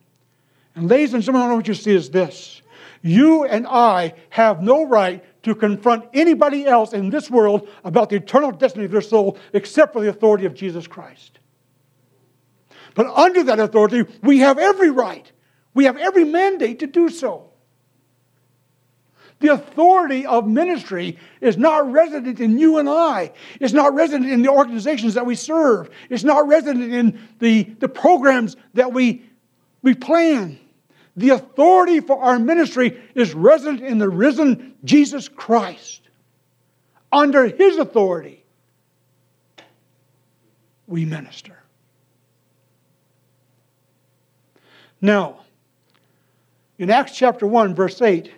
And 0.76 0.88
ladies 0.88 1.14
and 1.14 1.22
gentlemen, 1.22 1.56
what 1.56 1.66
you 1.66 1.74
see 1.74 1.94
is 1.94 2.10
this. 2.10 2.62
You 3.02 3.44
and 3.44 3.66
I 3.66 4.14
have 4.30 4.62
no 4.62 4.86
right 4.86 5.24
to 5.42 5.54
confront 5.54 6.04
anybody 6.12 6.66
else 6.66 6.92
in 6.92 7.10
this 7.10 7.30
world 7.30 7.68
about 7.84 8.10
the 8.10 8.16
eternal 8.16 8.50
destiny 8.50 8.84
of 8.84 8.90
their 8.90 9.00
soul 9.00 9.38
except 9.52 9.92
for 9.92 10.02
the 10.02 10.08
authority 10.08 10.44
of 10.44 10.54
Jesus 10.54 10.86
Christ. 10.86 11.38
But 12.96 13.06
under 13.08 13.44
that 13.44 13.60
authority, 13.60 14.04
we 14.22 14.38
have 14.38 14.58
every 14.58 14.90
right, 14.90 15.30
we 15.74 15.84
have 15.84 15.98
every 15.98 16.24
mandate 16.24 16.80
to 16.80 16.88
do 16.88 17.10
so. 17.10 17.50
The 19.38 19.48
authority 19.48 20.24
of 20.24 20.48
ministry 20.48 21.18
is 21.42 21.58
not 21.58 21.92
resident 21.92 22.40
in 22.40 22.58
you 22.58 22.78
and 22.78 22.88
I. 22.88 23.32
It's 23.60 23.74
not 23.74 23.92
resident 23.94 24.30
in 24.30 24.40
the 24.40 24.48
organizations 24.48 25.12
that 25.12 25.26
we 25.26 25.34
serve. 25.34 25.90
It's 26.08 26.24
not 26.24 26.48
resident 26.48 26.90
in 26.90 27.20
the, 27.38 27.64
the 27.64 27.88
programs 27.88 28.56
that 28.72 28.94
we, 28.94 29.26
we 29.82 29.92
plan. 29.94 30.58
The 31.18 31.30
authority 31.30 32.00
for 32.00 32.18
our 32.18 32.38
ministry 32.38 32.98
is 33.14 33.34
resident 33.34 33.82
in 33.82 33.98
the 33.98 34.08
risen 34.08 34.74
Jesus 34.84 35.28
Christ. 35.28 36.00
Under 37.12 37.44
his 37.44 37.76
authority, 37.76 38.42
we 40.86 41.04
minister. 41.04 41.58
Now, 45.00 45.40
in 46.78 46.90
Acts 46.90 47.16
chapter 47.16 47.46
1, 47.46 47.74
verse 47.74 48.00
8, 48.00 48.32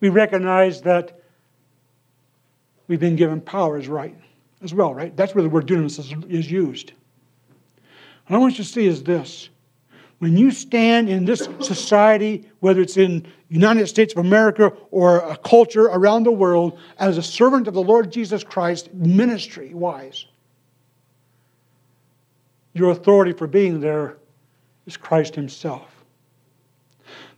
we 0.00 0.08
recognize 0.08 0.82
that 0.82 1.20
we've 2.88 3.00
been 3.00 3.16
given 3.16 3.40
power 3.40 3.76
as 3.76 3.88
right 3.88 4.16
as 4.62 4.72
well, 4.72 4.94
right? 4.94 5.16
That's 5.16 5.34
where 5.34 5.42
the 5.42 5.48
word 5.48 5.66
dunamis 5.66 5.98
is, 5.98 6.14
is 6.28 6.50
used. 6.50 6.92
What 8.26 8.36
I 8.36 8.38
want 8.38 8.58
you 8.58 8.64
to 8.64 8.70
see 8.70 8.86
is 8.86 9.02
this. 9.02 9.48
When 10.18 10.36
you 10.36 10.52
stand 10.52 11.08
in 11.08 11.24
this 11.24 11.48
society, 11.60 12.48
whether 12.60 12.80
it's 12.80 12.96
in 12.96 13.26
United 13.48 13.88
States 13.88 14.12
of 14.12 14.18
America 14.18 14.72
or 14.92 15.18
a 15.18 15.36
culture 15.36 15.86
around 15.86 16.22
the 16.22 16.32
world, 16.32 16.78
as 16.98 17.18
a 17.18 17.22
servant 17.22 17.66
of 17.66 17.74
the 17.74 17.82
Lord 17.82 18.12
Jesus 18.12 18.44
Christ, 18.44 18.94
ministry 18.94 19.74
wise, 19.74 20.26
your 22.72 22.92
authority 22.92 23.32
for 23.32 23.48
being 23.48 23.80
there 23.80 24.16
is 24.86 24.96
Christ 24.96 25.34
Himself. 25.34 26.04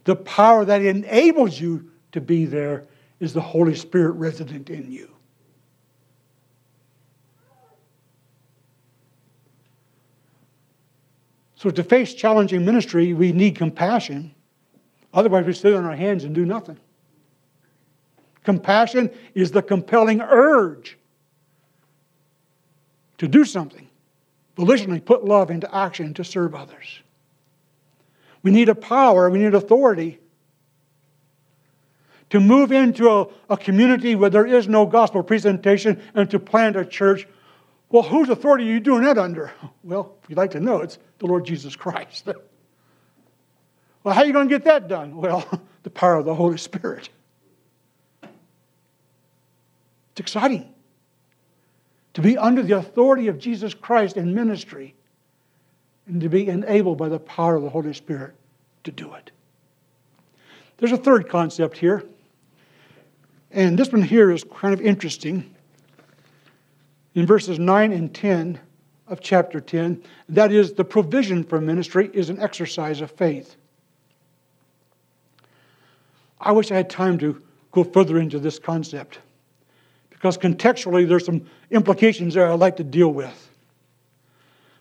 The 0.04 0.16
power 0.16 0.64
that 0.64 0.82
enables 0.82 1.60
you 1.60 1.90
to 2.12 2.20
be 2.20 2.44
there 2.44 2.84
is 3.20 3.32
the 3.32 3.40
Holy 3.40 3.74
Spirit 3.74 4.12
resident 4.12 4.70
in 4.70 4.90
you. 4.90 5.10
So, 11.56 11.70
to 11.70 11.82
face 11.82 12.12
challenging 12.12 12.62
ministry, 12.64 13.14
we 13.14 13.32
need 13.32 13.56
compassion. 13.56 14.34
Otherwise, 15.14 15.46
we 15.46 15.54
sit 15.54 15.72
on 15.72 15.86
our 15.86 15.96
hands 15.96 16.24
and 16.24 16.34
do 16.34 16.44
nothing. 16.44 16.78
Compassion 18.42 19.10
is 19.34 19.50
the 19.50 19.62
compelling 19.62 20.20
urge 20.20 20.98
to 23.16 23.26
do 23.26 23.46
something, 23.46 23.88
volitionally 24.56 25.02
put 25.02 25.24
love 25.24 25.50
into 25.50 25.74
action 25.74 26.12
to 26.12 26.22
serve 26.22 26.54
others. 26.54 27.00
We 28.44 28.50
need 28.50 28.68
a 28.68 28.74
power, 28.74 29.28
we 29.30 29.40
need 29.40 29.54
authority 29.54 30.20
to 32.30 32.40
move 32.40 32.72
into 32.72 33.08
a, 33.08 33.26
a 33.48 33.56
community 33.56 34.14
where 34.14 34.28
there 34.28 34.46
is 34.46 34.68
no 34.68 34.86
gospel 34.86 35.22
presentation 35.22 36.00
and 36.14 36.30
to 36.30 36.38
plant 36.38 36.76
a 36.76 36.84
church. 36.84 37.26
Well, 37.88 38.02
whose 38.02 38.28
authority 38.28 38.68
are 38.68 38.74
you 38.74 38.80
doing 38.80 39.04
that 39.04 39.18
under? 39.18 39.52
Well, 39.82 40.16
if 40.22 40.28
you'd 40.28 40.36
like 40.36 40.50
to 40.50 40.60
know, 40.60 40.80
it's 40.80 40.98
the 41.20 41.26
Lord 41.26 41.46
Jesus 41.46 41.74
Christ. 41.74 42.26
well, 44.04 44.14
how 44.14 44.20
are 44.20 44.26
you 44.26 44.32
going 44.32 44.48
to 44.48 44.54
get 44.54 44.64
that 44.64 44.88
done? 44.88 45.16
Well, 45.16 45.48
the 45.82 45.90
power 45.90 46.16
of 46.16 46.26
the 46.26 46.34
Holy 46.34 46.58
Spirit. 46.58 47.08
It's 50.12 50.20
exciting 50.20 50.72
to 52.12 52.20
be 52.20 52.36
under 52.36 52.62
the 52.62 52.76
authority 52.76 53.28
of 53.28 53.38
Jesus 53.38 53.72
Christ 53.72 54.18
in 54.18 54.34
ministry 54.34 54.94
and 56.06 56.20
to 56.20 56.28
be 56.28 56.48
enabled 56.48 56.98
by 56.98 57.08
the 57.08 57.18
power 57.18 57.56
of 57.56 57.62
the 57.62 57.70
Holy 57.70 57.94
Spirit 57.94 58.34
to 58.84 58.90
do 58.90 59.14
it. 59.14 59.30
There's 60.76 60.92
a 60.92 60.96
third 60.96 61.28
concept 61.28 61.78
here. 61.78 62.04
And 63.50 63.78
this 63.78 63.92
one 63.92 64.02
here 64.02 64.30
is 64.30 64.44
kind 64.44 64.74
of 64.74 64.80
interesting. 64.80 65.54
In 67.14 67.26
verses 67.26 67.58
9 67.58 67.92
and 67.92 68.12
10 68.12 68.58
of 69.06 69.20
chapter 69.20 69.60
10, 69.60 70.02
that 70.30 70.50
is, 70.50 70.72
the 70.72 70.84
provision 70.84 71.44
for 71.44 71.60
ministry 71.60 72.10
is 72.12 72.30
an 72.30 72.40
exercise 72.40 73.00
of 73.00 73.10
faith. 73.12 73.56
I 76.40 76.52
wish 76.52 76.72
I 76.72 76.76
had 76.76 76.90
time 76.90 77.16
to 77.18 77.40
go 77.70 77.84
further 77.84 78.18
into 78.18 78.38
this 78.38 78.58
concept 78.58 79.20
because 80.10 80.36
contextually 80.36 81.08
there's 81.08 81.24
some 81.24 81.46
implications 81.70 82.34
there 82.34 82.50
I'd 82.50 82.58
like 82.58 82.76
to 82.76 82.84
deal 82.84 83.12
with. 83.12 83.50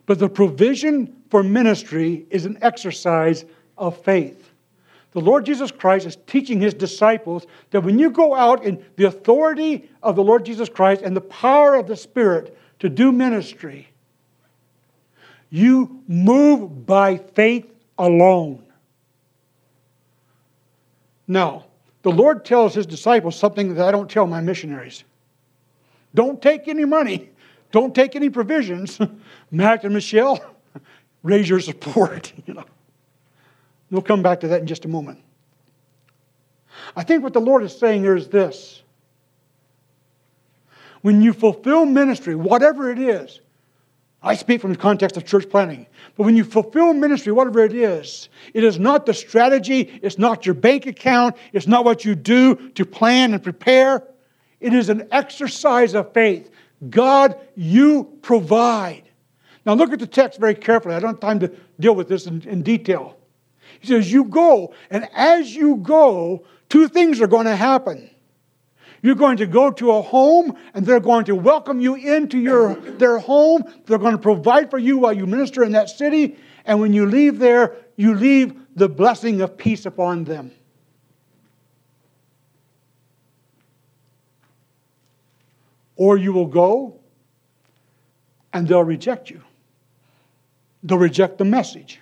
But 0.06 0.18
the 0.18 0.28
provision 0.28 1.22
for 1.30 1.42
ministry 1.42 2.26
is 2.30 2.44
an 2.44 2.58
exercise 2.60 3.44
of 3.78 3.96
faith. 4.02 4.50
The 5.12 5.20
Lord 5.20 5.46
Jesus 5.46 5.70
Christ 5.70 6.06
is 6.06 6.18
teaching 6.26 6.60
his 6.60 6.74
disciples 6.74 7.46
that 7.70 7.82
when 7.82 7.98
you 7.98 8.10
go 8.10 8.34
out 8.34 8.64
in 8.64 8.84
the 8.96 9.04
authority 9.04 9.88
of 10.02 10.16
the 10.16 10.24
Lord 10.24 10.44
Jesus 10.44 10.68
Christ 10.68 11.02
and 11.02 11.16
the 11.16 11.20
power 11.20 11.76
of 11.76 11.86
the 11.86 11.96
Spirit 11.96 12.58
to 12.80 12.88
do 12.88 13.12
ministry, 13.12 13.88
you 15.50 16.02
move 16.08 16.84
by 16.84 17.16
faith 17.16 17.72
alone. 17.96 18.64
Now, 21.28 21.66
the 22.02 22.10
Lord 22.10 22.44
tells 22.44 22.74
his 22.74 22.86
disciples 22.86 23.36
something 23.36 23.74
that 23.74 23.86
I 23.86 23.92
don't 23.92 24.10
tell 24.10 24.26
my 24.26 24.40
missionaries. 24.40 25.04
Don't 26.14 26.42
take 26.42 26.68
any 26.68 26.84
money. 26.84 27.30
Don't 27.74 27.92
take 27.92 28.14
any 28.14 28.30
provisions. 28.30 29.00
Matt 29.50 29.82
and 29.82 29.92
Michelle, 29.92 30.38
raise 31.24 31.48
your 31.48 31.58
support. 31.58 32.32
You 32.46 32.54
know. 32.54 32.64
We'll 33.90 34.00
come 34.00 34.22
back 34.22 34.40
to 34.40 34.48
that 34.48 34.60
in 34.60 34.66
just 34.68 34.84
a 34.84 34.88
moment. 34.88 35.18
I 36.94 37.02
think 37.02 37.24
what 37.24 37.32
the 37.32 37.40
Lord 37.40 37.64
is 37.64 37.76
saying 37.76 38.02
here 38.02 38.14
is 38.14 38.28
this. 38.28 38.80
When 41.02 41.20
you 41.20 41.32
fulfill 41.32 41.84
ministry, 41.84 42.36
whatever 42.36 42.92
it 42.92 42.98
is, 43.00 43.40
I 44.22 44.36
speak 44.36 44.60
from 44.60 44.70
the 44.70 44.78
context 44.78 45.16
of 45.16 45.26
church 45.26 45.50
planting. 45.50 45.86
But 46.16 46.26
when 46.26 46.36
you 46.36 46.44
fulfill 46.44 46.94
ministry, 46.94 47.32
whatever 47.32 47.64
it 47.64 47.74
is, 47.74 48.28
it 48.52 48.62
is 48.62 48.78
not 48.78 49.04
the 49.04 49.14
strategy, 49.14 49.98
it's 50.00 50.18
not 50.18 50.46
your 50.46 50.54
bank 50.54 50.86
account, 50.86 51.36
it's 51.52 51.66
not 51.66 51.84
what 51.84 52.04
you 52.04 52.14
do 52.14 52.70
to 52.70 52.86
plan 52.86 53.34
and 53.34 53.42
prepare. 53.42 54.04
It 54.60 54.72
is 54.72 54.90
an 54.90 55.08
exercise 55.10 55.94
of 55.94 56.12
faith. 56.12 56.52
God, 56.90 57.38
you 57.54 58.18
provide. 58.22 59.04
Now 59.64 59.74
look 59.74 59.92
at 59.92 59.98
the 59.98 60.06
text 60.06 60.38
very 60.38 60.54
carefully. 60.54 60.94
I 60.94 61.00
don't 61.00 61.12
have 61.12 61.20
time 61.20 61.40
to 61.40 61.52
deal 61.80 61.94
with 61.94 62.08
this 62.08 62.26
in, 62.26 62.42
in 62.42 62.62
detail. 62.62 63.16
He 63.80 63.86
says, 63.86 64.12
You 64.12 64.24
go, 64.24 64.74
and 64.90 65.08
as 65.14 65.54
you 65.54 65.76
go, 65.76 66.46
two 66.68 66.88
things 66.88 67.20
are 67.20 67.26
going 67.26 67.46
to 67.46 67.56
happen. 67.56 68.10
You're 69.02 69.14
going 69.14 69.36
to 69.36 69.46
go 69.46 69.70
to 69.70 69.90
a 69.92 70.00
home 70.00 70.56
and 70.72 70.86
they're 70.86 70.98
going 70.98 71.26
to 71.26 71.34
welcome 71.34 71.78
you 71.78 71.94
into 71.94 72.38
your, 72.38 72.74
their 72.74 73.18
home. 73.18 73.64
They're 73.84 73.98
going 73.98 74.12
to 74.16 74.18
provide 74.18 74.70
for 74.70 74.78
you 74.78 74.96
while 74.96 75.12
you 75.12 75.26
minister 75.26 75.62
in 75.62 75.72
that 75.72 75.90
city. 75.90 76.38
And 76.64 76.80
when 76.80 76.94
you 76.94 77.04
leave 77.04 77.38
there, 77.38 77.76
you 77.96 78.14
leave 78.14 78.54
the 78.74 78.88
blessing 78.88 79.42
of 79.42 79.58
peace 79.58 79.84
upon 79.84 80.24
them. 80.24 80.52
Or 85.96 86.16
you 86.16 86.32
will 86.32 86.46
go 86.46 86.98
and 88.52 88.66
they'll 88.66 88.84
reject 88.84 89.30
you. 89.30 89.42
They'll 90.82 90.98
reject 90.98 91.38
the 91.38 91.44
message. 91.44 92.00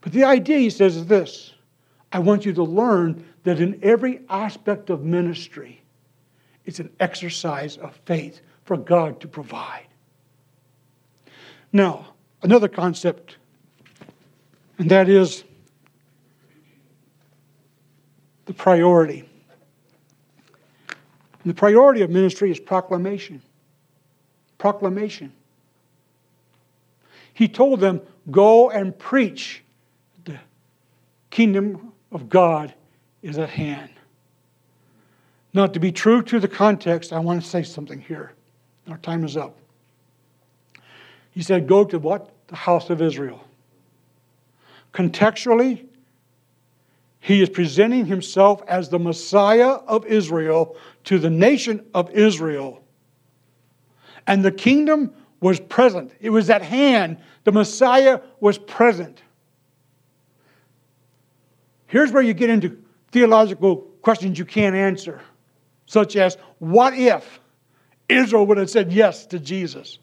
But 0.00 0.12
the 0.12 0.24
idea, 0.24 0.58
he 0.58 0.70
says, 0.70 0.96
is 0.96 1.06
this 1.06 1.52
I 2.12 2.20
want 2.20 2.46
you 2.46 2.52
to 2.54 2.62
learn 2.62 3.24
that 3.42 3.60
in 3.60 3.78
every 3.82 4.20
aspect 4.28 4.88
of 4.88 5.04
ministry, 5.04 5.82
it's 6.64 6.78
an 6.78 6.90
exercise 7.00 7.76
of 7.76 7.98
faith 8.04 8.40
for 8.64 8.76
God 8.76 9.20
to 9.20 9.28
provide. 9.28 9.86
Now, 11.72 12.14
another 12.42 12.68
concept, 12.68 13.36
and 14.78 14.90
that 14.90 15.08
is 15.08 15.44
the 18.46 18.54
priority. 18.54 19.25
And 21.46 21.54
the 21.54 21.60
priority 21.60 22.02
of 22.02 22.10
ministry 22.10 22.50
is 22.50 22.58
proclamation. 22.58 23.40
Proclamation. 24.58 25.32
He 27.34 27.46
told 27.46 27.78
them, 27.78 28.00
Go 28.32 28.68
and 28.70 28.98
preach 28.98 29.62
the 30.24 30.40
kingdom 31.30 31.92
of 32.10 32.28
God 32.28 32.74
is 33.22 33.38
at 33.38 33.48
hand. 33.48 33.92
Now, 35.54 35.68
to 35.68 35.78
be 35.78 35.92
true 35.92 36.20
to 36.22 36.40
the 36.40 36.48
context, 36.48 37.12
I 37.12 37.20
want 37.20 37.40
to 37.44 37.48
say 37.48 37.62
something 37.62 38.00
here. 38.00 38.32
Our 38.88 38.98
time 38.98 39.24
is 39.24 39.36
up. 39.36 39.56
He 41.30 41.42
said, 41.42 41.68
Go 41.68 41.84
to 41.84 42.00
what? 42.00 42.28
The 42.48 42.56
house 42.56 42.90
of 42.90 43.00
Israel. 43.00 43.44
Contextually, 44.92 45.86
he 47.26 47.42
is 47.42 47.48
presenting 47.48 48.06
himself 48.06 48.62
as 48.68 48.88
the 48.88 49.00
Messiah 49.00 49.70
of 49.70 50.06
Israel 50.06 50.76
to 51.02 51.18
the 51.18 51.28
nation 51.28 51.84
of 51.92 52.08
Israel. 52.10 52.84
And 54.28 54.44
the 54.44 54.52
kingdom 54.52 55.12
was 55.40 55.58
present, 55.58 56.12
it 56.20 56.30
was 56.30 56.50
at 56.50 56.62
hand. 56.62 57.18
The 57.42 57.50
Messiah 57.50 58.20
was 58.38 58.58
present. 58.58 59.20
Here's 61.88 62.12
where 62.12 62.22
you 62.22 62.32
get 62.32 62.48
into 62.48 62.80
theological 63.10 63.78
questions 64.02 64.38
you 64.38 64.44
can't 64.44 64.76
answer, 64.76 65.20
such 65.86 66.14
as 66.14 66.36
what 66.60 66.94
if 66.94 67.40
Israel 68.08 68.46
would 68.46 68.58
have 68.58 68.70
said 68.70 68.92
yes 68.92 69.26
to 69.26 69.40
Jesus? 69.40 69.98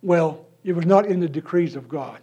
Well, 0.00 0.46
it 0.64 0.72
was 0.72 0.86
not 0.86 1.04
in 1.04 1.20
the 1.20 1.28
decrees 1.28 1.76
of 1.76 1.86
God. 1.86 2.22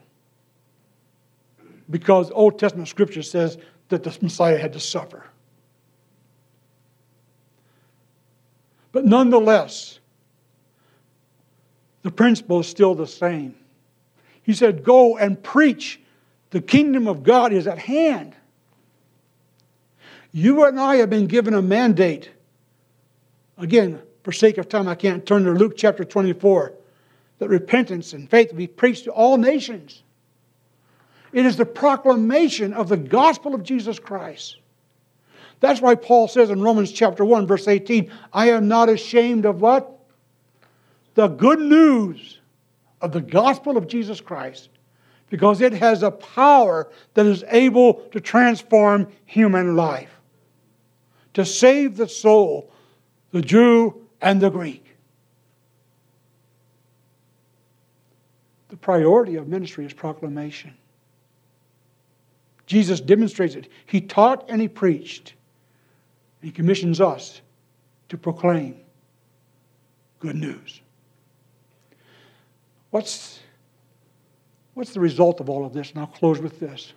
Because 1.90 2.32
Old 2.32 2.60
Testament 2.60 2.88
scripture 2.88 3.24
says 3.24 3.58
that 3.90 4.04
the 4.04 4.18
Messiah 4.22 4.58
had 4.58 4.74
to 4.74 4.80
suffer. 4.80 5.24
But 8.92 9.06
nonetheless, 9.06 10.00
the 12.04 12.12
principle 12.12 12.60
is 12.60 12.68
still 12.68 12.96
the 12.96 13.08
same. 13.08 13.56
He 14.42 14.54
said, 14.54 14.84
Go 14.84 15.18
and 15.18 15.42
preach 15.42 16.00
the 16.52 16.62
kingdom 16.62 17.08
of 17.08 17.24
God 17.24 17.52
is 17.52 17.68
at 17.68 17.78
hand. 17.78 18.36
You 20.32 20.66
and 20.66 20.80
I 20.80 20.96
have 20.98 21.10
been 21.10 21.28
given 21.28 21.54
a 21.54 21.62
mandate. 21.62 22.32
Again, 23.58 24.02
for 24.24 24.32
sake 24.32 24.58
of 24.58 24.70
time, 24.70 24.88
I 24.88 24.96
can't 24.96 25.26
turn 25.26 25.44
to 25.46 25.52
Luke 25.52 25.74
chapter 25.76 26.04
24. 26.04 26.74
That 27.40 27.50
repentance 27.50 28.14
and 28.14 28.30
faith 28.30 28.56
be 28.56 28.68
preached 28.68 29.06
to 29.06 29.12
all 29.12 29.38
nations. 29.38 30.04
It 31.34 31.46
is 31.46 31.58
the 31.58 31.66
proclamation 31.66 32.74
of 32.74 32.90
the 32.90 32.98
gospel 32.98 33.54
of 33.54 33.64
Jesus 33.64 34.00
Christ. 34.00 34.58
That's 35.60 35.82
why 35.82 35.96
Paul 35.96 36.28
says 36.28 36.50
in 36.50 36.62
Romans 36.62 36.92
chapter 36.92 37.26
1, 37.26 37.48
verse 37.48 37.68
18, 37.68 38.12
I 38.32 38.52
am 38.52 38.68
not 38.68 38.90
ashamed 38.90 39.46
of 39.46 39.62
what? 39.62 39.92
The 41.16 41.28
good 41.28 41.60
news 41.60 42.40
of 43.02 43.12
the 43.12 43.22
gospel 43.22 43.76
of 43.76 43.88
Jesus 43.88 44.22
Christ 44.22 44.70
because 45.30 45.62
it 45.62 45.74
has 45.74 46.04
a 46.04 46.12
power 46.12 46.90
that 47.14 47.26
is 47.26 47.44
able 47.50 47.96
to 48.12 48.22
transform 48.22 49.08
human 49.26 49.76
life, 49.76 50.22
to 51.34 51.44
save 51.44 51.98
the 51.98 52.08
soul, 52.08 52.72
the 53.32 53.42
Jew 53.42 54.08
and 54.22 54.40
the 54.40 54.50
Greek. 54.50 54.86
The 58.70 58.78
priority 58.78 59.36
of 59.36 59.48
ministry 59.48 59.86
is 59.86 59.94
proclamation. 59.94 60.74
Jesus 62.68 63.02
demonstrates 63.02 63.56
it. 63.56 63.70
He 63.88 64.02
taught 64.02 64.46
and 64.50 64.62
he 64.62 64.68
preached. 64.68 65.34
He 66.42 66.52
commissions 66.52 67.02
us 67.02 67.42
to 68.10 68.18
proclaim 68.18 68.76
good 70.20 70.36
news. 70.36 70.82
What's 72.92 73.40
What's 74.78 74.94
the 74.94 75.00
result 75.00 75.40
of 75.40 75.50
all 75.50 75.66
of 75.66 75.74
this? 75.74 75.90
And 75.90 76.00
I'll 76.00 76.06
close 76.06 76.38
with 76.38 76.60
this. 76.60 76.94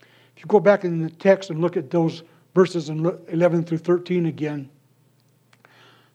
If 0.00 0.44
you 0.44 0.46
go 0.46 0.60
back 0.60 0.84
in 0.84 1.02
the 1.02 1.10
text 1.10 1.50
and 1.50 1.60
look 1.60 1.76
at 1.76 1.90
those 1.90 2.22
verses 2.54 2.88
in 2.88 3.04
11 3.30 3.64
through 3.64 3.78
13 3.78 4.26
again, 4.26 4.70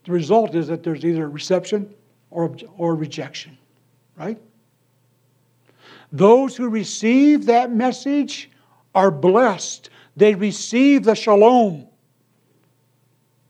the 0.06 0.14
result 0.14 0.56
is 0.56 0.68
that 0.68 0.82
there's 0.82 1.04
either 1.04 1.30
reception 1.30 1.94
or, 2.32 2.56
or 2.78 2.96
rejection, 2.96 3.58
right? 4.16 4.40
Those 6.14 6.56
who 6.56 6.70
receive 6.70 7.46
that 7.48 7.74
message 7.74 8.50
are 8.96 9.12
blessed. 9.12 9.90
They 10.16 10.36
receive 10.36 11.04
the 11.04 11.16
shalom, 11.16 11.88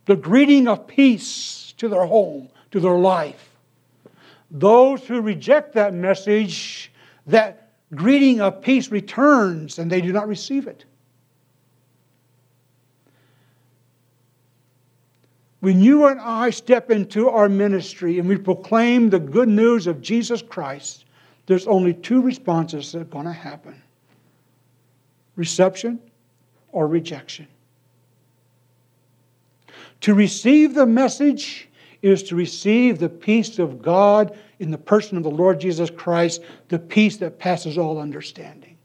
the 0.05 0.15
greeting 0.15 0.67
of 0.67 0.87
peace 0.87 1.73
to 1.77 1.87
their 1.87 2.05
home, 2.05 2.49
to 2.71 2.79
their 2.79 2.97
life. 2.97 3.49
Those 4.51 5.05
who 5.07 5.21
reject 5.21 5.73
that 5.73 5.93
message 5.93 6.91
that 7.27 7.71
greeting 7.95 8.41
of 8.41 8.61
peace 8.61 8.89
returns 8.89 9.79
and 9.79 9.91
they 9.91 10.01
do 10.01 10.11
not 10.11 10.27
receive 10.27 10.67
it. 10.67 10.85
When 15.59 15.81
you 15.81 16.05
and 16.05 16.21
I 16.21 16.51
step 16.51 16.89
into 16.89 17.29
our 17.29 17.49
ministry 17.49 18.17
and 18.17 18.27
we 18.27 18.37
proclaim 18.37 19.09
the 19.09 19.19
good 19.19 19.49
news 19.49 19.87
of 19.87 20.01
Jesus 20.01 20.41
Christ, 20.41 21.05
there's 21.47 21.67
only 21.67 21.93
two 21.93 22.21
responses 22.21 22.91
that 22.91 23.01
are 23.01 23.05
going 23.05 23.25
to 23.25 23.33
happen 23.33 23.81
reception 25.39 25.97
or 26.73 26.85
rejection. 26.85 27.47
To 30.01 30.13
receive 30.13 30.75
the 30.75 30.85
message 30.85 31.69
is 32.01 32.23
to 32.23 32.35
receive 32.35 32.99
the 32.99 33.09
peace 33.09 33.57
of 33.57 33.81
God 33.81 34.37
in 34.59 34.69
the 34.69 34.77
person 34.77 35.17
of 35.17 35.23
the 35.23 35.31
Lord 35.31 35.59
Jesus 35.59 35.89
Christ, 35.89 36.41
the 36.67 36.77
peace 36.77 37.15
that 37.17 37.39
passes 37.39 37.77
all 37.77 37.99
understanding. 37.99 38.77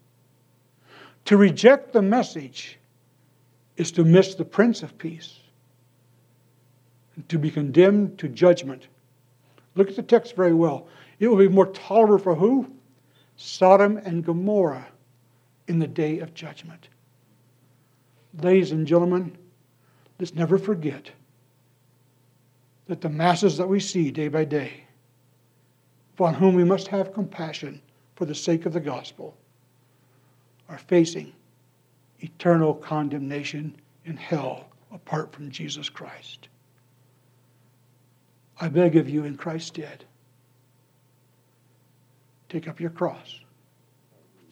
To 1.26 1.36
reject 1.36 1.92
the 1.92 2.02
message 2.02 2.78
is 3.76 3.90
to 3.92 4.04
miss 4.04 4.36
the 4.36 4.44
Prince 4.44 4.84
of 4.84 4.96
Peace, 4.96 5.40
and 7.16 7.28
to 7.28 7.38
be 7.38 7.50
condemned 7.50 8.16
to 8.18 8.28
judgment. 8.28 8.86
Look 9.74 9.88
at 9.88 9.96
the 9.96 10.02
text 10.02 10.36
very 10.36 10.54
well. 10.54 10.86
It 11.18 11.26
will 11.26 11.36
be 11.36 11.48
more 11.48 11.66
tolerable 11.66 12.18
for 12.18 12.34
who? 12.36 12.70
Sodom 13.36 13.96
and 13.96 14.24
Gomorrah 14.24 14.86
in 15.68 15.78
the 15.78 15.86
day 15.86 16.18
of 16.18 16.34
judgment. 16.34 16.88
Ladies 18.40 18.72
and 18.72 18.86
gentlemen, 18.86 19.36
let's 20.18 20.34
never 20.34 20.58
forget 20.58 21.10
that 22.86 23.00
the 23.00 23.08
masses 23.08 23.56
that 23.56 23.68
we 23.68 23.80
see 23.80 24.10
day 24.10 24.28
by 24.28 24.44
day, 24.44 24.84
upon 26.14 26.34
whom 26.34 26.54
we 26.54 26.64
must 26.64 26.88
have 26.88 27.14
compassion 27.14 27.80
for 28.14 28.24
the 28.24 28.34
sake 28.34 28.66
of 28.66 28.72
the 28.72 28.80
gospel, 28.80 29.36
are 30.68 30.78
facing 30.78 31.32
eternal 32.20 32.74
condemnation 32.74 33.74
in 34.04 34.16
hell 34.16 34.66
apart 34.92 35.32
from 35.32 35.50
Jesus 35.50 35.88
Christ. 35.88 36.48
I 38.60 38.68
beg 38.68 38.96
of 38.96 39.08
you 39.08 39.24
in 39.24 39.36
Christ's 39.36 39.68
stead, 39.68 40.04
take 42.48 42.68
up 42.68 42.80
your 42.80 42.90
cross, 42.90 43.40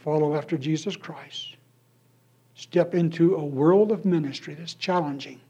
follow 0.03 0.35
after 0.35 0.59
Jesus 0.59 0.97
Christ, 0.97 1.57
step 2.55 2.95
into 2.95 3.37
a 3.37 3.45
world 3.45 3.93
of 3.93 4.05
ministry 4.05 4.55
that's 4.55 4.75
challenging 4.75 5.41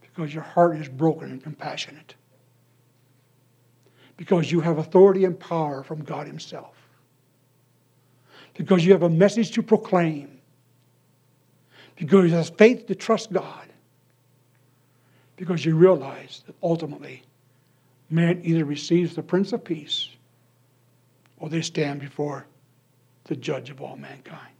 because 0.00 0.32
your 0.32 0.42
heart 0.42 0.76
is 0.76 0.88
broken 0.88 1.30
and 1.30 1.42
compassionate. 1.42 2.14
Because 4.16 4.50
you 4.50 4.60
have 4.60 4.78
authority 4.78 5.24
and 5.24 5.38
power 5.38 5.82
from 5.82 6.02
God 6.02 6.26
Himself. 6.26 6.74
Because 8.54 8.84
you 8.84 8.92
have 8.92 9.02
a 9.02 9.10
message 9.10 9.50
to 9.52 9.62
proclaim. 9.62 10.38
Because 11.96 12.30
you 12.30 12.36
have 12.36 12.56
faith 12.56 12.86
to 12.86 12.94
trust 12.94 13.32
God. 13.32 13.68
Because 15.36 15.64
you 15.64 15.76
realize 15.76 16.42
that 16.46 16.56
ultimately, 16.62 17.22
man 18.08 18.40
either 18.42 18.64
receives 18.64 19.14
the 19.14 19.22
Prince 19.22 19.52
of 19.52 19.64
Peace 19.64 20.08
or 21.38 21.50
they 21.50 21.60
stand 21.60 22.00
before 22.00 22.46
the 23.26 23.36
judge 23.36 23.70
of 23.70 23.80
all 23.80 23.96
mankind. 23.96 24.54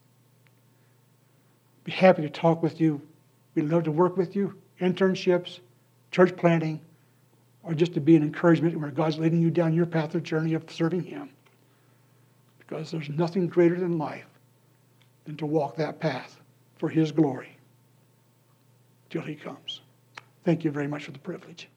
Be 1.85 1.92
happy 1.92 2.22
to 2.22 2.31
talk 2.31 2.62
with 2.62 2.81
you. 2.81 3.00
We'd 3.55 3.66
love 3.66 3.85
to 3.85 3.92
work 3.92 4.16
with 4.16 4.37
you 4.37 4.55
internships, 4.81 5.61
church 6.11 6.37
planting, 6.37 6.81
or 7.62 7.74
just 7.74 7.94
to 7.94 8.00
be 8.00 8.14
an 8.14 8.22
encouragement 8.22 8.79
where 8.79 8.90
God's 8.90 9.18
leading 9.18 9.40
you 9.40 9.50
down 9.50 9.72
your 9.72 9.87
path 9.87 10.14
or 10.14 10.20
journey 10.20 10.55
of 10.55 10.70
serving 10.70 11.02
Him. 11.02 11.31
Because 12.59 12.90
there's 12.90 13.09
nothing 13.09 13.46
greater 13.46 13.79
than 13.79 13.98
life 13.98 14.26
than 15.24 15.37
to 15.37 15.46
walk 15.46 15.76
that 15.76 15.98
path 15.98 16.40
for 16.76 16.88
His 16.88 17.11
glory 17.11 17.57
till 19.09 19.22
He 19.22 19.35
comes. 19.35 19.81
Thank 20.44 20.64
you 20.64 20.70
very 20.70 20.87
much 20.87 21.05
for 21.05 21.12
the 21.12 21.18
privilege. 21.18 21.68